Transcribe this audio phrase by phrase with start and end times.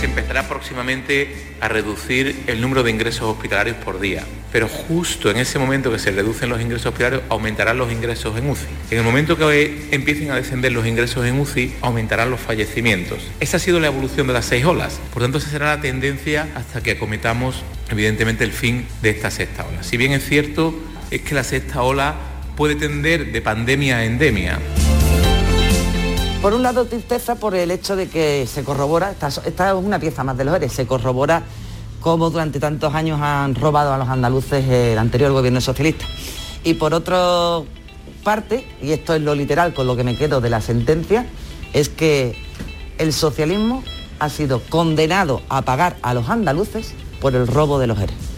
[0.00, 1.28] Se empezará próximamente
[1.60, 5.98] a reducir el número de ingresos hospitalarios por día, pero justo en ese momento que
[5.98, 8.64] se reducen los ingresos hospitalarios aumentarán los ingresos en UCI.
[8.92, 13.30] En el momento que empiecen a descender los ingresos en UCI aumentarán los fallecimientos.
[13.40, 16.48] Esa ha sido la evolución de las seis olas, por tanto esa será la tendencia
[16.54, 19.82] hasta que acometamos evidentemente el fin de esta sexta ola.
[19.82, 20.74] Si bien es cierto,
[21.10, 22.14] es que la sexta ola
[22.56, 24.60] puede tender de pandemia a endemia.
[26.42, 30.24] Por un lado, tristeza por el hecho de que se corrobora, esta, es una pieza
[30.24, 31.42] más de los ERE, se corrobora
[32.00, 36.06] cómo durante tantos años han robado a los andaluces el anterior gobierno socialista.
[36.64, 37.58] Y por otra
[38.24, 41.26] parte, y esto es lo literal con lo que me quedo de la sentencia,
[41.74, 42.42] es que
[42.96, 43.84] el socialismo
[44.18, 48.29] ha sido condenado a pagar a los andaluces por el robo de los ERE.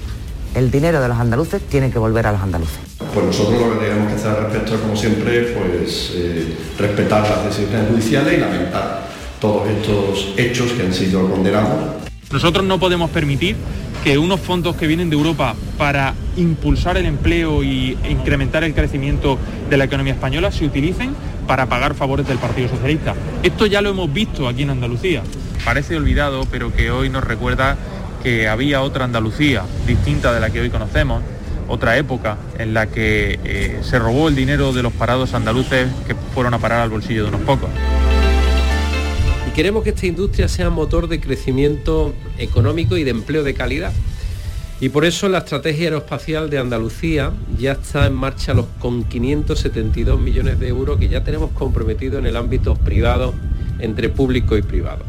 [0.55, 2.79] El dinero de los andaluces tiene que volver a los andaluces.
[3.15, 7.23] Pues nosotros lo que tenemos que hacer al respecto es, como siempre, pues eh, respetar
[7.23, 9.09] las decisiones judiciales y lamentar
[9.41, 12.03] todos estos hechos que han sido condenados.
[12.31, 13.57] Nosotros no podemos permitir
[14.05, 19.39] que unos fondos que vienen de Europa para impulsar el empleo e incrementar el crecimiento
[19.71, 21.15] de la economía española se utilicen
[21.47, 23.15] para pagar favores del Partido Socialista.
[23.43, 25.23] Esto ya lo hemos visto aquí en Andalucía.
[25.65, 27.77] Parece olvidado, pero que hoy nos recuerda
[28.23, 31.23] que había otra Andalucía distinta de la que hoy conocemos,
[31.69, 36.15] otra época en la que eh, se robó el dinero de los parados andaluces que
[36.35, 37.71] fueron a parar al bolsillo de unos pocos.
[39.49, 43.93] Y queremos que esta industria sea motor de crecimiento económico y de empleo de calidad.
[44.81, 50.59] Y por eso la estrategia aeroespacial de Andalucía ya está en marcha con 572 millones
[50.59, 53.33] de euros que ya tenemos comprometidos en el ámbito privado,
[53.79, 55.05] entre público y privado.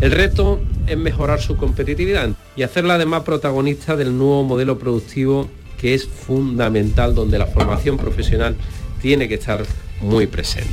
[0.00, 5.94] El reto es mejorar su competitividad y hacerla además protagonista del nuevo modelo productivo que
[5.94, 8.56] es fundamental, donde la formación profesional
[9.00, 9.64] tiene que estar
[10.00, 10.70] muy presente.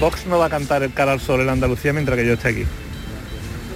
[0.00, 2.48] Vox no va a cantar el cara al sol en Andalucía mientras que yo esté
[2.48, 2.64] aquí.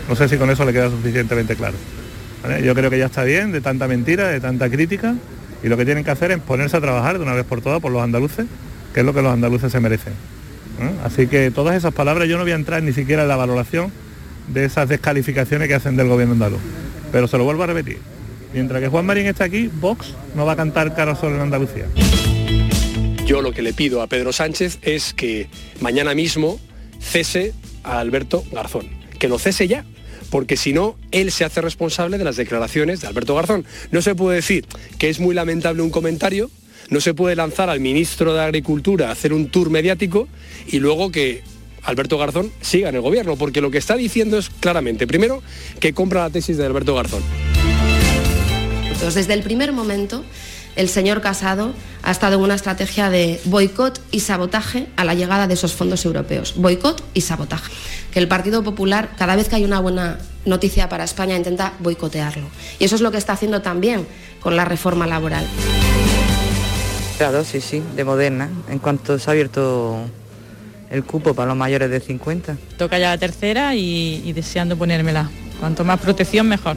[0.09, 1.77] No sé si con eso le queda suficientemente claro.
[2.62, 5.15] Yo creo que ya está bien de tanta mentira, de tanta crítica,
[5.62, 7.81] y lo que tienen que hacer es ponerse a trabajar de una vez por todas
[7.81, 8.47] por los andaluces,
[8.94, 10.15] que es lo que los andaluces se merecen.
[11.04, 13.93] Así que todas esas palabras yo no voy a entrar ni siquiera en la valoración
[14.49, 16.61] de esas descalificaciones que hacen del gobierno andaluz.
[17.12, 17.99] Pero se lo vuelvo a repetir.
[18.53, 21.87] Mientras que Juan Marín está aquí, Vox no va a cantar cara solo en Andalucía.
[23.27, 25.49] Yo lo que le pido a Pedro Sánchez es que
[25.81, 26.59] mañana mismo
[27.01, 27.53] cese
[27.84, 28.89] a Alberto Garzón.
[29.19, 29.84] Que lo cese ya
[30.31, 33.67] porque si no, él se hace responsable de las declaraciones de Alberto Garzón.
[33.91, 34.65] No se puede decir
[34.99, 36.51] que es muy lamentable un comentario,
[36.89, 40.28] no se puede lanzar al ministro de Agricultura a hacer un tour mediático
[40.69, 41.43] y luego que
[41.82, 45.42] Alberto Garzón siga en el gobierno, porque lo que está diciendo es claramente, primero,
[45.78, 47.22] que compra la tesis de Alberto Garzón.
[48.84, 50.24] Entonces, desde el primer momento,
[50.76, 55.46] el señor Casado ha estado en una estrategia de boicot y sabotaje a la llegada
[55.46, 56.54] de esos fondos europeos.
[56.56, 57.72] Boicot y sabotaje.
[58.12, 62.47] Que el Partido Popular, cada vez que hay una buena noticia para España, intenta boicotearlo.
[62.78, 64.06] Y eso es lo que está haciendo también
[64.41, 65.47] con la reforma laboral.
[67.18, 68.48] Claro, sí, sí, de moderna.
[68.70, 69.98] En cuanto se ha abierto
[70.91, 72.56] el cupo para los mayores de 50.
[72.77, 75.31] Toca ya la tercera y, deseando ponérmela.
[75.59, 76.77] Cuanto más protección, mejor.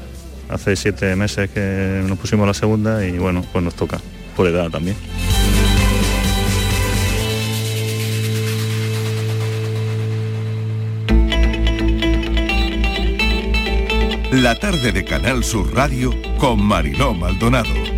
[0.49, 3.99] Hace siete meses que nos pusimos la segunda y bueno, pues nos toca,
[4.35, 4.95] por edad también.
[14.31, 17.92] La tarde de Canal Sur Radio con Mariló Maldonado.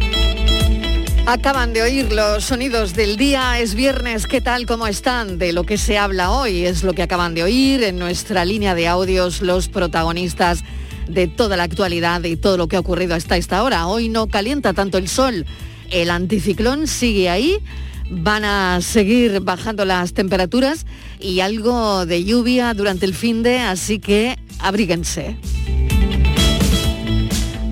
[1.27, 4.67] Acaban de oír los sonidos del día, es viernes, ¿qué tal?
[4.67, 5.39] ¿Cómo están?
[5.39, 8.75] De lo que se habla hoy es lo que acaban de oír en nuestra línea
[8.75, 10.63] de audios los protagonistas
[11.07, 13.87] de toda la actualidad y todo lo que ha ocurrido hasta esta hora.
[13.87, 15.47] Hoy no calienta tanto el sol,
[15.89, 17.57] el anticiclón sigue ahí,
[18.11, 20.85] van a seguir bajando las temperaturas
[21.19, 25.37] y algo de lluvia durante el fin de, así que abríguense.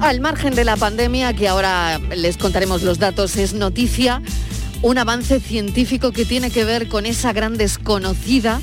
[0.04, 4.22] Al margen de la pandemia, que ahora les contaremos los datos, es noticia
[4.82, 8.60] un avance científico que tiene que ver con esa gran desconocida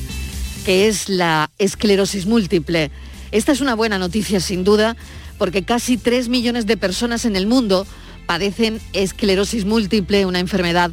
[0.67, 2.91] que es la esclerosis múltiple.
[3.33, 4.99] Esta es una buena noticia sin duda
[5.39, 7.87] porque casi 3 millones de personas en el mundo
[8.27, 10.91] padecen esclerosis múltiple, una enfermedad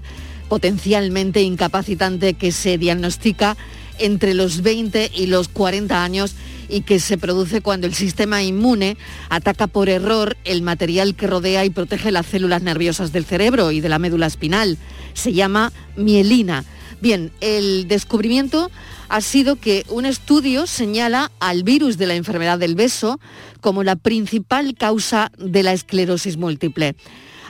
[0.48, 3.58] potencialmente incapacitante que se diagnostica
[4.00, 6.36] entre los 20 y los 40 años
[6.70, 8.98] y que se produce cuando el sistema inmune
[9.30, 13.82] ataca por error el material que rodea y protege las células nerviosas del cerebro y
[13.82, 14.78] de la médula espinal.
[15.14, 16.66] Se llama mielina.
[17.00, 18.72] Bien, el descubrimiento
[19.10, 23.20] ha sido que un estudio señala al virus de la enfermedad del beso
[23.62, 26.96] como la principal causa de la esclerosis múltiple.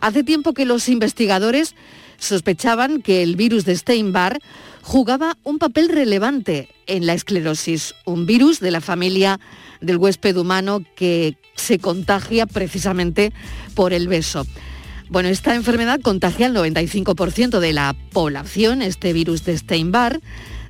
[0.01, 1.75] Hace tiempo que los investigadores
[2.17, 4.39] sospechaban que el virus de Steinbar
[4.81, 9.39] jugaba un papel relevante en la esclerosis, un virus de la familia
[9.81, 13.33] del huésped humano que se contagia precisamente
[13.75, 14.45] por el beso.
[15.09, 20.19] Bueno, esta enfermedad contagia al 95% de la población, este virus de Steinbar,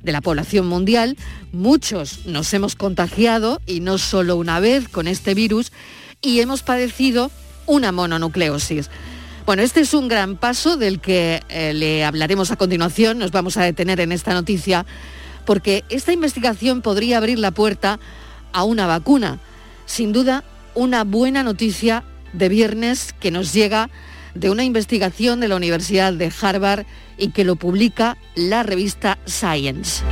[0.02, 1.16] de la población mundial.
[1.52, 5.72] Muchos nos hemos contagiado, y no solo una vez, con este virus,
[6.22, 7.30] y hemos padecido
[7.66, 8.90] una mononucleosis.
[9.48, 13.56] Bueno, este es un gran paso del que eh, le hablaremos a continuación, nos vamos
[13.56, 14.84] a detener en esta noticia,
[15.46, 17.98] porque esta investigación podría abrir la puerta
[18.52, 19.38] a una vacuna.
[19.86, 22.04] Sin duda, una buena noticia
[22.34, 23.88] de viernes que nos llega
[24.34, 26.84] de una investigación de la Universidad de Harvard
[27.16, 30.04] y que lo publica la revista Science.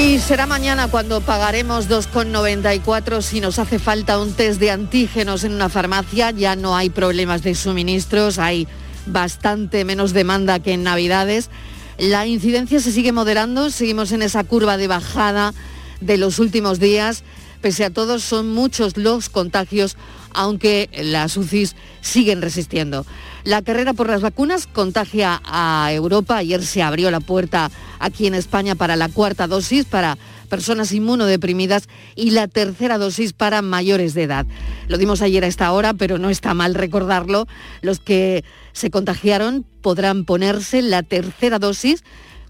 [0.00, 5.52] Y será mañana cuando pagaremos 2,94 si nos hace falta un test de antígenos en
[5.52, 6.30] una farmacia.
[6.30, 8.66] Ya no hay problemas de suministros, hay
[9.04, 11.50] bastante menos demanda que en Navidades.
[11.98, 15.52] La incidencia se sigue moderando, seguimos en esa curva de bajada
[16.00, 17.22] de los últimos días.
[17.60, 19.98] Pese a todo, son muchos los contagios,
[20.32, 23.04] aunque las UCIs siguen resistiendo.
[23.44, 26.36] La carrera por las vacunas contagia a Europa.
[26.36, 30.18] Ayer se abrió la puerta aquí en España para la cuarta dosis para
[30.50, 34.46] personas inmunodeprimidas y la tercera dosis para mayores de edad.
[34.88, 37.46] Lo dimos ayer a esta hora, pero no está mal recordarlo.
[37.80, 42.04] Los que se contagiaron podrán ponerse la tercera dosis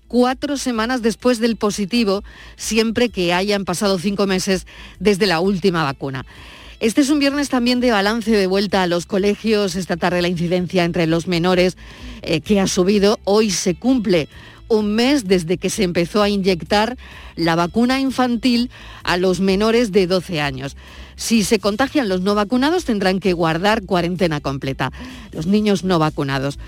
[0.09, 2.25] cuatro semanas después del positivo,
[2.57, 4.67] siempre que hayan pasado cinco meses
[4.99, 6.27] desde la última vacuna.
[6.81, 9.77] Este es un viernes también de balance de vuelta a los colegios.
[9.77, 11.77] Esta tarde la incidencia entre los menores
[12.23, 13.21] eh, que ha subido.
[13.25, 14.31] Hoy se cumple
[14.69, 16.97] un mes desde que se empezó a inyectar
[17.37, 18.71] la vacuna infantil
[19.03, 20.75] a los menores de 12 años.
[21.17, 24.91] Si se contagian los no vacunados tendrán que guardar cuarentena completa,
[25.33, 26.59] los niños no vacunados.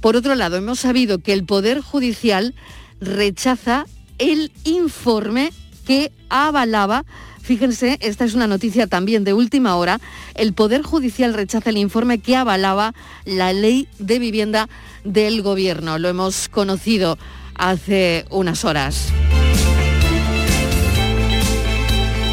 [0.00, 2.56] Por otro lado, hemos sabido que el Poder Judicial
[3.00, 3.86] rechaza
[4.18, 5.52] el informe
[5.86, 7.04] que avalaba
[7.42, 10.00] Fíjense, esta es una noticia también de última hora.
[10.34, 12.94] El Poder Judicial rechaza el informe que avalaba
[13.24, 14.68] la ley de vivienda
[15.04, 15.98] del Gobierno.
[15.98, 17.18] Lo hemos conocido
[17.54, 19.08] hace unas horas.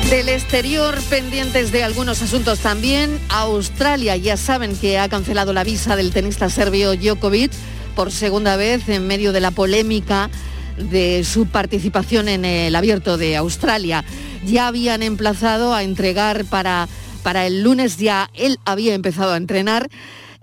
[0.10, 5.98] Del exterior, pendientes de algunos asuntos también, Australia ya saben que ha cancelado la visa
[5.98, 7.52] del tenista serbio Djokovic
[7.94, 10.30] por segunda vez en medio de la polémica
[10.78, 14.06] de su participación en el abierto de Australia.
[14.46, 16.88] Ya habían emplazado a entregar para,
[17.24, 19.90] para el lunes, ya él había empezado a entrenar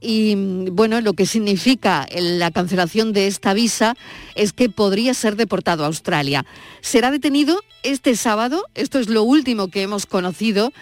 [0.04, 0.34] y
[0.70, 3.96] bueno, lo que significa la cancelación de esta visa
[4.34, 6.44] es que podría ser deportado a Australia.
[6.82, 10.72] Será detenido este sábado, esto es lo último que hemos conocido,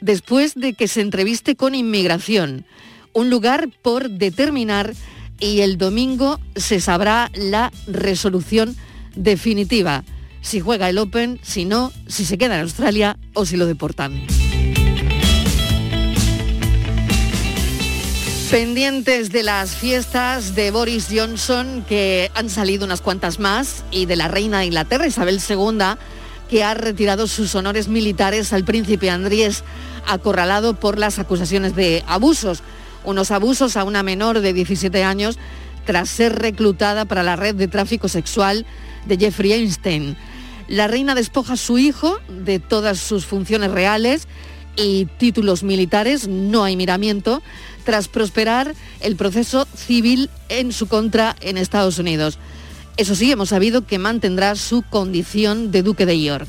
[0.00, 2.64] después de que se entreviste con inmigración,
[3.12, 4.94] un lugar por determinar
[5.38, 8.76] y el domingo se sabrá la resolución
[9.14, 10.02] definitiva.
[10.42, 14.26] Si juega el Open, si no, si se queda en Australia o si lo deportan.
[18.50, 24.16] Pendientes de las fiestas de Boris Johnson, que han salido unas cuantas más, y de
[24.16, 25.78] la reina de Inglaterra, Isabel II,
[26.50, 29.64] que ha retirado sus honores militares al príncipe Andrés,
[30.06, 32.62] acorralado por las acusaciones de abusos.
[33.04, 35.38] Unos abusos a una menor de 17 años
[35.86, 38.66] tras ser reclutada para la red de tráfico sexual
[39.06, 40.14] de Jeffrey Einstein.
[40.72, 44.26] La reina despoja a su hijo de todas sus funciones reales
[44.74, 47.42] y títulos militares, no hay miramiento,
[47.84, 52.38] tras prosperar el proceso civil en su contra en Estados Unidos.
[52.96, 56.48] Eso sí, hemos sabido que mantendrá su condición de duque de York.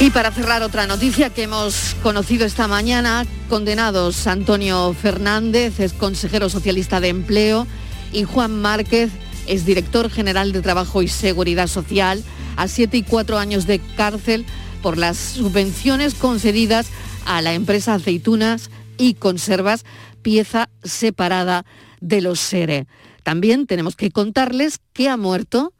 [0.00, 6.50] Y para cerrar otra noticia que hemos conocido esta mañana, condenados Antonio Fernández, es consejero
[6.50, 7.66] socialista de empleo,
[8.12, 9.10] y Juan Márquez,
[9.46, 12.22] es director general de Trabajo y Seguridad Social,
[12.56, 14.44] a siete y cuatro años de cárcel
[14.82, 16.90] por las subvenciones concedidas
[17.26, 19.84] a la empresa Aceitunas y Conservas,
[20.22, 21.64] pieza separada
[22.00, 22.86] de los SERE.
[23.22, 25.72] También tenemos que contarles que ha muerto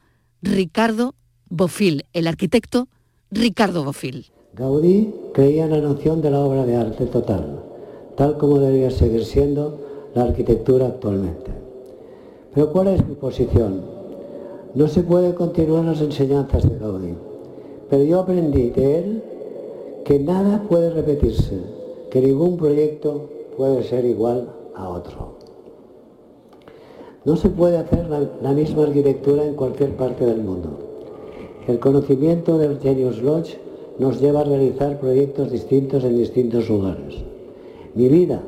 [0.43, 1.15] Ricardo
[1.49, 2.89] Bofil, el arquitecto
[3.31, 4.27] Ricardo Bofil.
[4.55, 7.63] Gaudí creía en la noción de la obra de arte total,
[8.17, 11.60] tal como debía seguir siendo la arquitectura actualmente.
[12.54, 13.83] Pero ¿cuál es mi posición?
[14.75, 17.14] No se puede continuar las enseñanzas de Gaudí,
[17.88, 19.23] pero yo aprendí de él
[20.04, 21.61] que nada puede repetirse,
[22.11, 25.40] que ningún proyecto puede ser igual a otro.
[27.25, 30.78] No se puede hacer la, misma arquitectura en cualquier parte del mundo.
[31.69, 33.59] El conocimiento del Genius Lodge
[33.99, 37.16] nos lleva a realizar proyectos distintos en distintos lugares.
[37.95, 38.40] Mi vida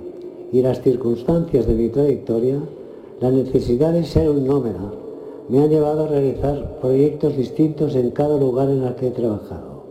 [0.50, 2.60] y las circunstancias de mi trayectoria,
[3.22, 4.92] la necesidad de ser un nómada,
[5.48, 9.86] me han llevado a realizar proyectos distintos en cada lugar en el que he trabajado.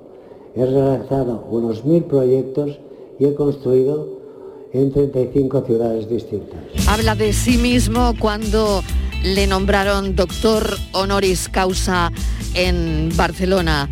[0.54, 2.78] He realizado unos mil proyectos
[3.20, 4.20] y he construido
[4.74, 6.60] en 35 ciudades distintas.
[6.88, 8.84] Habla de sí mismo cuando
[9.24, 12.12] le nombraron doctor honoris causa
[12.54, 13.90] en Barcelona,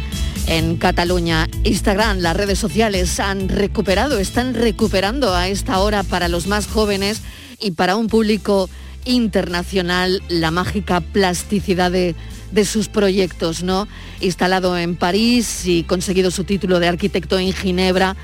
[0.48, 1.48] en Cataluña.
[1.63, 7.22] Instagram, las redes sociales han recuperado, están recuperando a esta hora para los más jóvenes
[7.62, 8.69] y para un público
[9.09, 12.15] internacional la mágica plasticidad de,
[12.51, 13.87] de sus proyectos, ¿no?
[14.21, 18.15] Instalado en París y conseguido su título de arquitecto en Ginebra,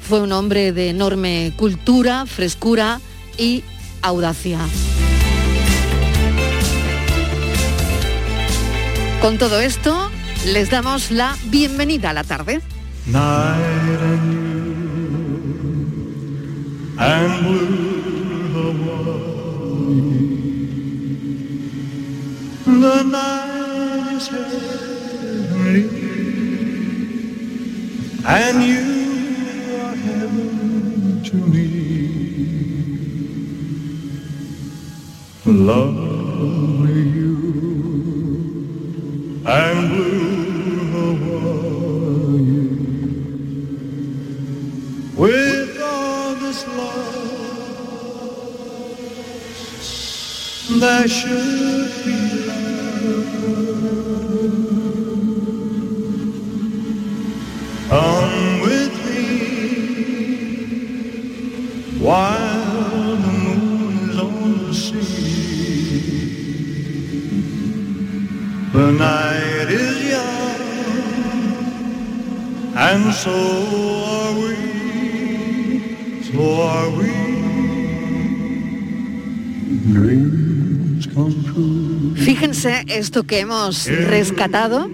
[0.00, 3.00] fue un hombre de enorme cultura, frescura
[3.38, 3.64] y
[4.02, 4.60] audacia.
[9.22, 10.10] Con todo esto,
[10.46, 12.60] les damos la bienvenida a la tarde.
[22.66, 25.84] The night is heavenly,
[28.26, 28.84] and you
[29.80, 31.66] are heaven to me.
[35.46, 36.97] Lovely
[83.28, 84.90] que hemos rescatado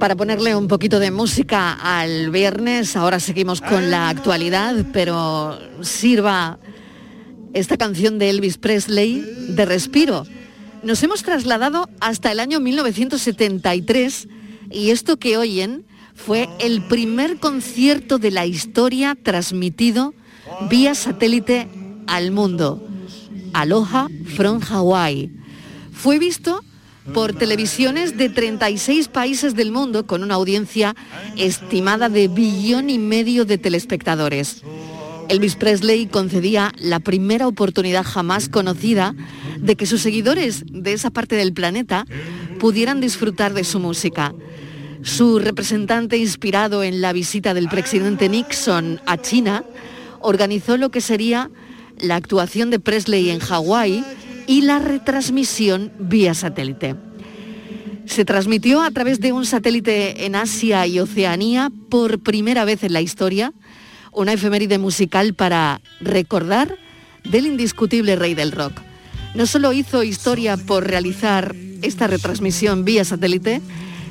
[0.00, 2.96] para ponerle un poquito de música al viernes.
[2.96, 6.58] Ahora seguimos con la actualidad, pero sirva
[7.54, 10.26] esta canción de Elvis Presley de respiro.
[10.82, 14.28] Nos hemos trasladado hasta el año 1973
[14.72, 20.12] y esto que oyen fue el primer concierto de la historia transmitido
[20.68, 21.68] vía satélite
[22.08, 22.84] al mundo.
[23.52, 25.30] Aloha from Hawaii.
[25.92, 26.62] Fue visto
[27.12, 30.94] por televisiones de 36 países del mundo con una audiencia
[31.36, 34.62] estimada de billón y medio de telespectadores.
[35.28, 39.14] Elvis Presley concedía la primera oportunidad jamás conocida
[39.58, 42.06] de que sus seguidores de esa parte del planeta
[42.58, 44.34] pudieran disfrutar de su música.
[45.02, 49.64] Su representante inspirado en la visita del presidente Nixon a China
[50.20, 51.50] organizó lo que sería
[52.00, 54.04] la actuación de Presley en Hawái
[54.48, 56.96] y la retransmisión vía satélite.
[58.06, 62.94] Se transmitió a través de un satélite en Asia y Oceanía por primera vez en
[62.94, 63.52] la historia,
[64.10, 66.78] una efeméride musical para recordar
[67.24, 68.80] del indiscutible rey del rock.
[69.34, 73.60] No solo hizo historia por realizar esta retransmisión vía satélite,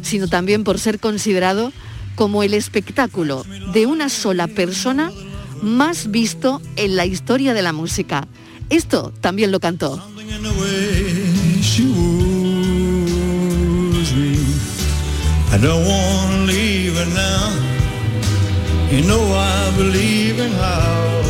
[0.03, 1.74] sino también por ser considerado
[2.13, 5.12] como el espectáculo de una sola persona
[5.63, 8.27] más visto en la historia de la música.
[8.70, 10.17] Esto también lo cantó.
[10.29, 12.89] In the way she woos
[14.13, 14.36] me.
[15.53, 17.53] I don't want to leave her now.
[18.91, 21.22] You know I believe in how.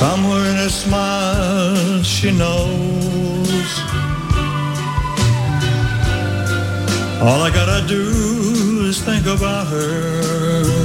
[0.00, 3.68] Somewhere in her smile she knows.
[7.20, 10.77] All I gotta do is think about her.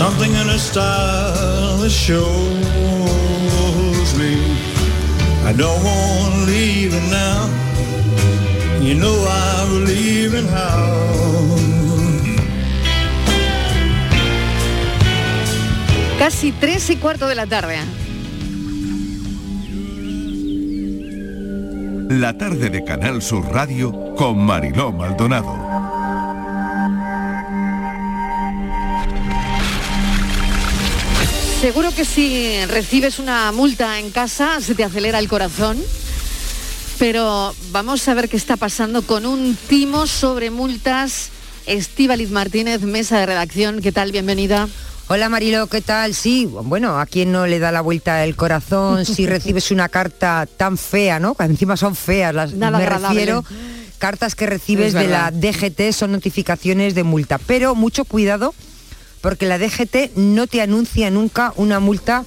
[0.00, 2.24] Something in her style that shows
[4.16, 4.32] me
[5.44, 7.50] I don't want to leave her now.
[8.80, 10.88] You know I believe in how.
[16.18, 17.76] Casi tres y cuarto de la tarde.
[22.08, 25.89] La tarde de Canal Sur Radio con Mariló Maldonado.
[31.60, 35.78] Seguro que si recibes una multa en casa se te acelera el corazón,
[36.98, 41.28] pero vamos a ver qué está pasando con un timo sobre multas.
[41.66, 44.10] Estíbaliz Martínez, mesa de redacción, ¿qué tal?
[44.10, 44.68] Bienvenida.
[45.08, 46.14] Hola Marilo, ¿qué tal?
[46.14, 50.48] Sí, bueno, a quién no le da la vuelta el corazón si recibes una carta
[50.56, 51.34] tan fea, ¿no?
[51.34, 53.20] Que encima son feas, las Nada me agradable.
[53.20, 53.44] refiero.
[53.98, 55.30] Cartas que recibes Es de la.
[55.30, 58.54] DGT son notificaciones de multa, pero mucho cuidado
[59.20, 62.24] porque la DGT no te anuncia nunca una multa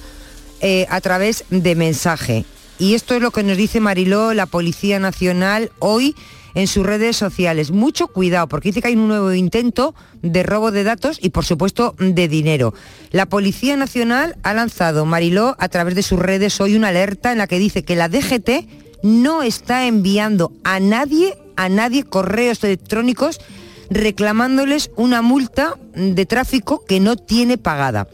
[0.60, 2.44] eh, a través de mensaje.
[2.78, 6.14] Y esto es lo que nos dice Mariló, la Policía Nacional, hoy
[6.54, 7.70] en sus redes sociales.
[7.70, 11.44] Mucho cuidado, porque dice que hay un nuevo intento de robo de datos y, por
[11.44, 12.74] supuesto, de dinero.
[13.10, 17.38] La Policía Nacional ha lanzado, Mariló, a través de sus redes hoy una alerta en
[17.38, 18.68] la que dice que la DGT
[19.02, 23.40] no está enviando a nadie, a nadie correos electrónicos
[23.94, 28.08] reclamándoles una multa de tráfico que no tiene pagada.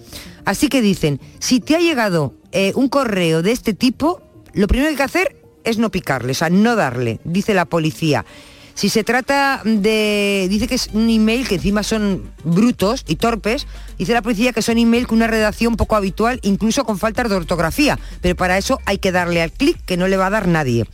[0.45, 4.21] Así que dicen, si te ha llegado eh, un correo de este tipo,
[4.53, 7.65] lo primero que hay que hacer es no picarle, o sea, no darle, dice la
[7.65, 8.25] policía.
[8.75, 13.67] Si se trata de, dice que es un email que encima son brutos y torpes,
[13.99, 17.37] dice la policía que son email con una redacción poco habitual, incluso con faltas de
[17.37, 20.47] ortografía, pero para eso hay que darle al clic que no le va a dar
[20.49, 20.87] nadie.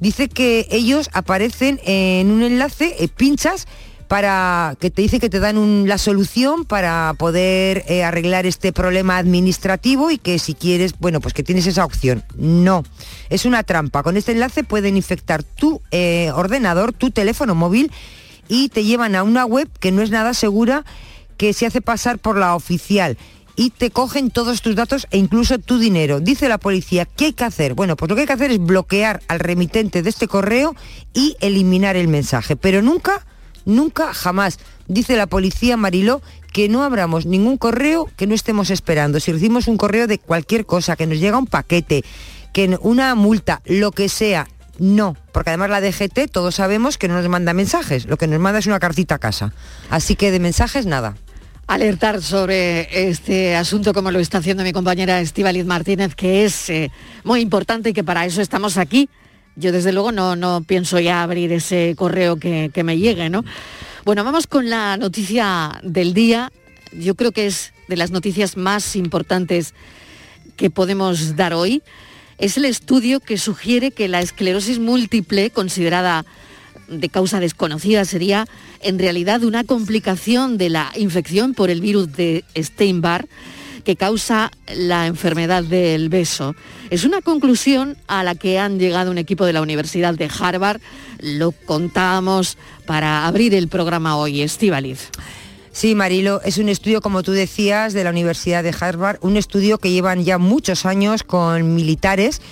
[0.00, 3.66] Dice que ellos aparecen en un enlace, eh, pinchas
[4.12, 9.16] para que te dice que te dan la solución para poder eh, arreglar este problema
[9.16, 12.22] administrativo y que si quieres, bueno, pues que tienes esa opción.
[12.36, 12.84] No,
[13.30, 14.02] es una trampa.
[14.02, 17.90] Con este enlace pueden infectar tu eh, ordenador, tu teléfono móvil
[18.48, 20.84] y te llevan a una web que no es nada segura,
[21.38, 23.16] que se hace pasar por la oficial
[23.56, 26.20] y te cogen todos tus datos e incluso tu dinero.
[26.20, 27.72] Dice la policía, ¿qué hay que hacer?
[27.72, 30.76] Bueno, pues lo que hay que hacer es bloquear al remitente de este correo
[31.14, 33.24] y eliminar el mensaje, pero nunca
[33.64, 39.20] Nunca, jamás, dice la policía Mariló, que no abramos ningún correo que no estemos esperando.
[39.20, 42.04] Si recibimos un correo de cualquier cosa, que nos llega un paquete,
[42.52, 45.16] que una multa, lo que sea, no.
[45.32, 48.58] Porque además la DGT, todos sabemos que no nos manda mensajes, lo que nos manda
[48.58, 49.52] es una cartita a casa.
[49.90, 51.14] Así que de mensajes nada.
[51.66, 56.90] alertar sobre este asunto como lo está haciendo mi compañera Estíbaliz Martínez, que es eh,
[57.24, 59.08] muy importante y que para eso estamos aquí.
[59.56, 63.44] Yo desde luego no, no pienso ya abrir ese correo que, que me llegue, ¿no?
[64.04, 66.50] Bueno, vamos con la noticia del día.
[66.92, 69.74] Yo creo que es de las noticias más importantes
[70.56, 71.82] que podemos dar hoy.
[72.38, 76.24] Es el estudio que sugiere que la esclerosis múltiple, considerada
[76.88, 78.46] de causa desconocida, sería
[78.80, 83.28] en realidad una complicación de la infección por el virus de Steinbar
[83.84, 86.54] que causa la enfermedad del beso.
[86.90, 90.80] Es una conclusión a la que han llegado un equipo de la Universidad de Harvard.
[91.20, 95.10] Lo contábamos para abrir el programa hoy, Estivaliz.
[95.72, 99.78] Sí, Marilo, es un estudio, como tú decías, de la Universidad de Harvard, un estudio
[99.78, 102.42] que llevan ya muchos años con militares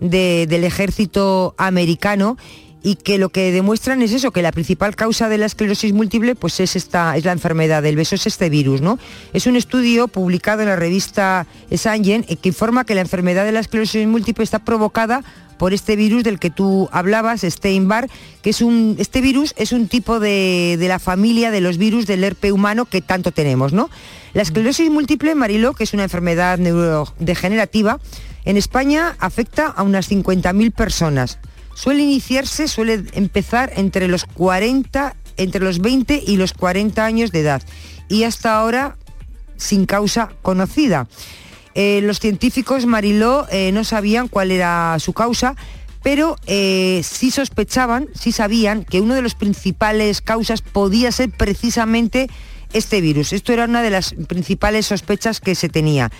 [0.00, 2.36] de- del ejército americano
[2.84, 6.34] y que lo que demuestran es eso, que la principal causa de la esclerosis múltiple
[6.34, 8.98] pues es esta es la enfermedad del beso, es este virus, ¿no?
[9.32, 13.52] Es un estudio publicado en la revista Science eh, que informa que la enfermedad de
[13.52, 15.24] la esclerosis múltiple está provocada
[15.56, 18.10] por este virus del que tú hablabas, Steinbar,
[18.42, 22.06] que es un este virus es un tipo de, de la familia de los virus
[22.06, 23.88] del herpe humano que tanto tenemos, ¿no?
[24.34, 27.98] La esclerosis múltiple, Marilo, que es una enfermedad neurodegenerativa,
[28.44, 31.38] en España afecta a unas 50.000 personas.
[31.74, 37.40] Suele iniciarse, suele empezar entre los 40, entre los 20 y los 40 años de
[37.40, 37.62] edad
[38.08, 38.96] y hasta ahora
[39.56, 41.08] sin causa conocida.
[41.74, 45.56] Eh, los científicos Mariló eh, no sabían cuál era su causa,
[46.02, 52.28] pero eh, sí sospechaban, sí sabían que una de las principales causas podía ser precisamente
[52.72, 53.32] este virus.
[53.32, 56.10] Esto era una de las principales sospechas que se tenía.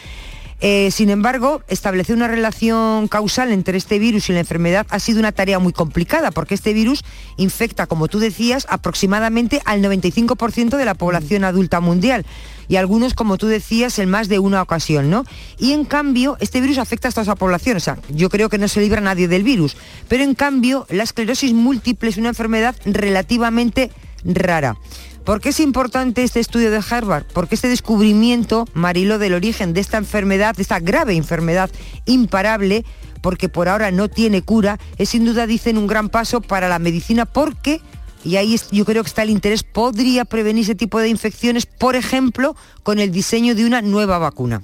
[0.66, 5.18] Eh, sin embargo, establecer una relación causal entre este virus y la enfermedad ha sido
[5.18, 7.04] una tarea muy complicada porque este virus
[7.36, 12.24] infecta, como tú decías, aproximadamente al 95% de la población adulta mundial
[12.66, 15.26] y algunos, como tú decías, en más de una ocasión, ¿no?
[15.58, 18.56] Y en cambio, este virus afecta a toda esa población, o sea, yo creo que
[18.56, 19.76] no se libra nadie del virus,
[20.08, 23.90] pero en cambio, la esclerosis múltiple es una enfermedad relativamente
[24.24, 24.78] rara.
[25.24, 27.24] ¿Por qué es importante este estudio de Harvard?
[27.32, 31.70] Porque este descubrimiento, Marilo, del origen de esta enfermedad, de esta grave enfermedad
[32.04, 32.84] imparable,
[33.22, 36.78] porque por ahora no tiene cura, es sin duda, dicen, un gran paso para la
[36.78, 37.80] medicina porque,
[38.22, 41.96] y ahí yo creo que está el interés, podría prevenir ese tipo de infecciones, por
[41.96, 44.60] ejemplo, con el diseño de una nueva vacuna.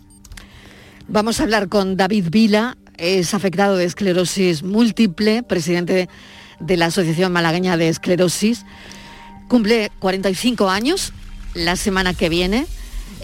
[1.09, 6.11] Vamos a hablar con David Vila, es afectado de esclerosis múltiple, presidente
[6.61, 8.67] de la Asociación Malagueña de Esclerosis.
[9.51, 11.13] Cumple 45 años
[11.55, 12.69] la semana que viene,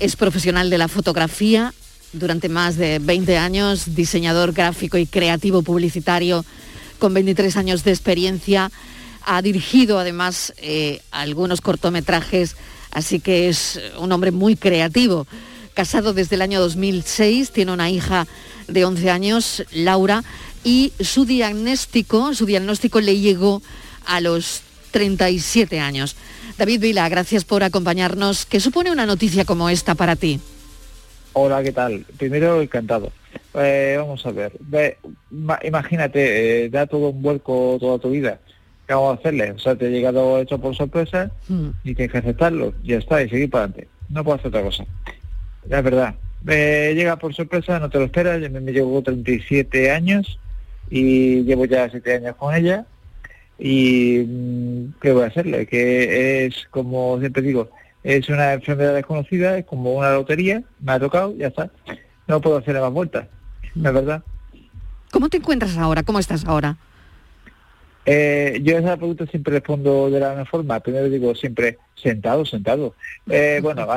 [0.00, 1.72] es profesional de la fotografía,
[2.12, 6.44] durante más de 20 años, diseñador gráfico y creativo publicitario
[6.98, 8.72] con 23 años de experiencia.
[9.24, 12.56] Ha dirigido además eh, algunos cortometrajes,
[12.90, 15.28] así que es un hombre muy creativo.
[15.74, 18.26] Casado desde el año 2006, tiene una hija
[18.66, 20.24] de 11 años, Laura,
[20.64, 23.62] y su diagnóstico, su diagnóstico le llegó
[24.06, 24.65] a los
[25.00, 26.16] 37 años.
[26.56, 28.46] David Vila, gracias por acompañarnos.
[28.46, 30.40] ¿Qué supone una noticia como esta para ti?
[31.34, 32.06] Hola, ¿qué tal?
[32.16, 33.12] Primero, encantado.
[33.52, 34.52] Eh, vamos a ver.
[34.60, 34.96] Ve,
[35.30, 38.40] ma- imagínate, eh, da todo un vuelco toda tu vida.
[38.86, 39.50] ¿Qué vamos a hacerle?
[39.50, 41.30] O sea, te ha llegado hecho por sorpresa
[41.84, 42.72] y tienes que aceptarlo.
[42.82, 43.88] Ya está, y seguir para adelante.
[44.08, 44.86] No puedo hacer otra cosa.
[45.68, 46.14] La verdad.
[46.42, 48.40] Me llega por sorpresa, no te lo esperas.
[48.40, 50.38] Yo me, me llevo 37 años
[50.88, 52.86] y llevo ya 7 años con ella.
[53.58, 55.66] Y mm, ¿qué voy a hacerle?
[55.66, 57.70] Que es, como siempre digo,
[58.02, 61.70] es una enfermedad desconocida, es como una lotería, me ha tocado, ya está.
[62.28, 63.26] No puedo hacerle más vueltas,
[63.74, 64.22] la verdad.
[65.10, 66.02] ¿Cómo te encuentras ahora?
[66.02, 66.76] ¿Cómo estás ahora?
[68.04, 70.80] Eh, yo a esa pregunta siempre respondo de la misma forma.
[70.80, 72.94] Primero digo siempre sentado, sentado.
[73.28, 73.88] Eh, bueno,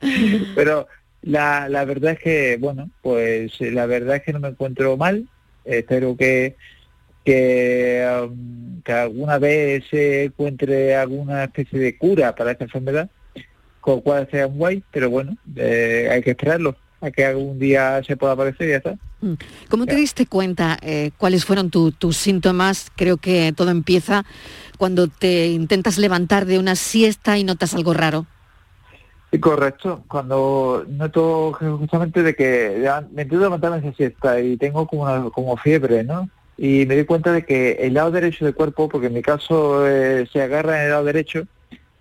[0.56, 0.88] pero
[1.22, 5.28] la, la verdad es que, bueno, pues la verdad es que no me encuentro mal.
[5.64, 6.56] espero que
[7.24, 13.08] que, um, que alguna vez se encuentre alguna especie de cura para esta enfermedad,
[13.80, 18.02] con cual sea un guay, pero bueno, eh, hay que esperarlo, a que algún día
[18.06, 18.94] se pueda aparecer y ya está.
[19.20, 19.34] Mm.
[19.68, 22.90] ¿Cómo te diste cuenta eh, cuáles fueron tu- tus síntomas?
[22.96, 24.24] Creo que todo empieza
[24.78, 28.26] cuando te intentas levantar de una siesta y notas algo raro.
[29.40, 35.30] Correcto, cuando noto justamente de que me intento levantarme esa siesta y tengo como, una-
[35.30, 36.28] como fiebre, ¿no?
[36.56, 39.88] Y me di cuenta de que el lado derecho del cuerpo, porque en mi caso
[39.88, 41.46] eh, se agarra en el lado derecho,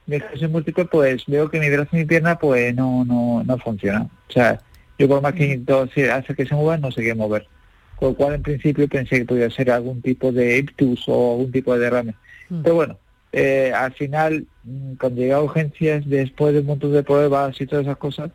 [0.06, 3.58] mi ejercicio múltiple, pues veo que mi brazo y mi pierna pues no, no, no
[3.58, 4.10] funciona.
[4.30, 4.60] O sea,
[5.00, 7.48] yo por más que intento hacer hacer que se muevan, no sé qué mover.
[7.96, 11.52] Con lo cual en principio pensé que podía ser algún tipo de ictus o algún
[11.52, 12.16] tipo de derrame.
[12.64, 12.98] Pero bueno,
[13.32, 17.66] eh, al final, mm, cuando llegué a urgencias, después de un montón de pruebas y
[17.66, 18.32] todas esas cosas,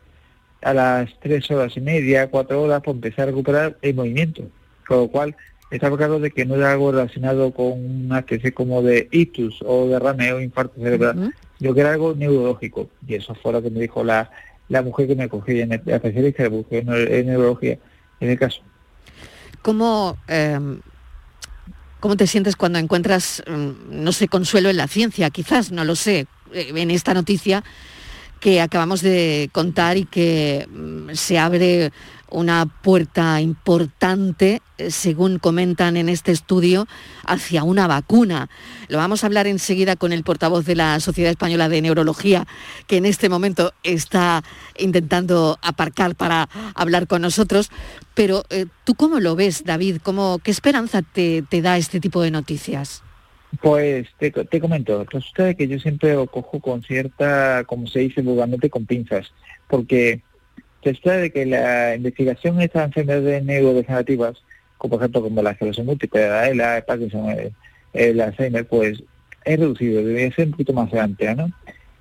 [0.61, 4.43] a las tres horas y media, cuatro horas, pues empecé a recuperar el movimiento.
[4.87, 5.35] Con lo cual,
[5.69, 9.87] estaba claro de que no era algo relacionado con una especie como de ictus o
[9.87, 12.89] derrame o infarto cerebral, yo que era algo neurológico.
[13.07, 14.29] Y eso fue lo que me dijo la,
[14.69, 17.77] la mujer que me cogió en el, la especialista que busqué en, en neurología,
[18.19, 18.61] en el caso.
[19.61, 20.59] ¿Cómo, eh,
[21.99, 25.29] ¿Cómo te sientes cuando encuentras, mm, no sé, consuelo en la ciencia?
[25.29, 27.63] Quizás, no lo sé, eh, en esta noticia
[28.39, 31.91] que acabamos de contar y que mm, se abre
[32.29, 36.87] una puerta importante, eh, según comentan en este estudio,
[37.25, 38.49] hacia una vacuna.
[38.89, 42.45] Lo vamos a hablar enseguida con el portavoz de la Sociedad Española de Neurología,
[42.87, 44.43] que en este momento está
[44.77, 47.69] intentando aparcar para hablar con nosotros.
[48.13, 49.97] Pero eh, tú cómo lo ves, David?
[50.03, 53.03] ¿Cómo, ¿Qué esperanza te, te da este tipo de noticias?
[53.61, 58.21] Pues te, co- te comento, resulta que yo siempre cojo con cierta, como se dice
[58.21, 59.31] vulgarmente, con pinzas,
[59.69, 60.21] porque
[60.89, 64.37] resulta de que la investigación de estas enfermedades neurodegenerativas,
[64.77, 67.51] como por ejemplo como la esclerosis múltiple, la ELA, el Parkinson, el,
[67.93, 69.03] el Alzheimer, pues
[69.45, 71.51] es reducido, debería ser un poquito más amplia, ¿no?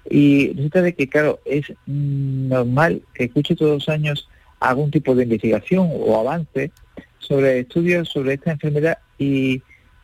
[0.09, 4.29] Y resulta de que, claro, es normal que escuche todos los años
[4.61, 6.71] algún tipo de investigación o avance
[7.19, 9.63] sobre estudios sobre esta enfermedad y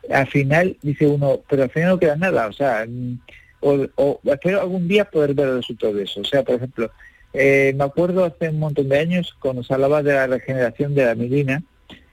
[0.09, 3.19] al final dice uno, pero al final no queda nada, o sea, mm,
[3.61, 6.19] o, o espero algún día poder ver el resultado de eso.
[6.19, 6.91] O sea, por ejemplo,
[7.33, 11.05] eh, me acuerdo hace un montón de años cuando se hablaba de la regeneración de
[11.05, 11.63] la mielina,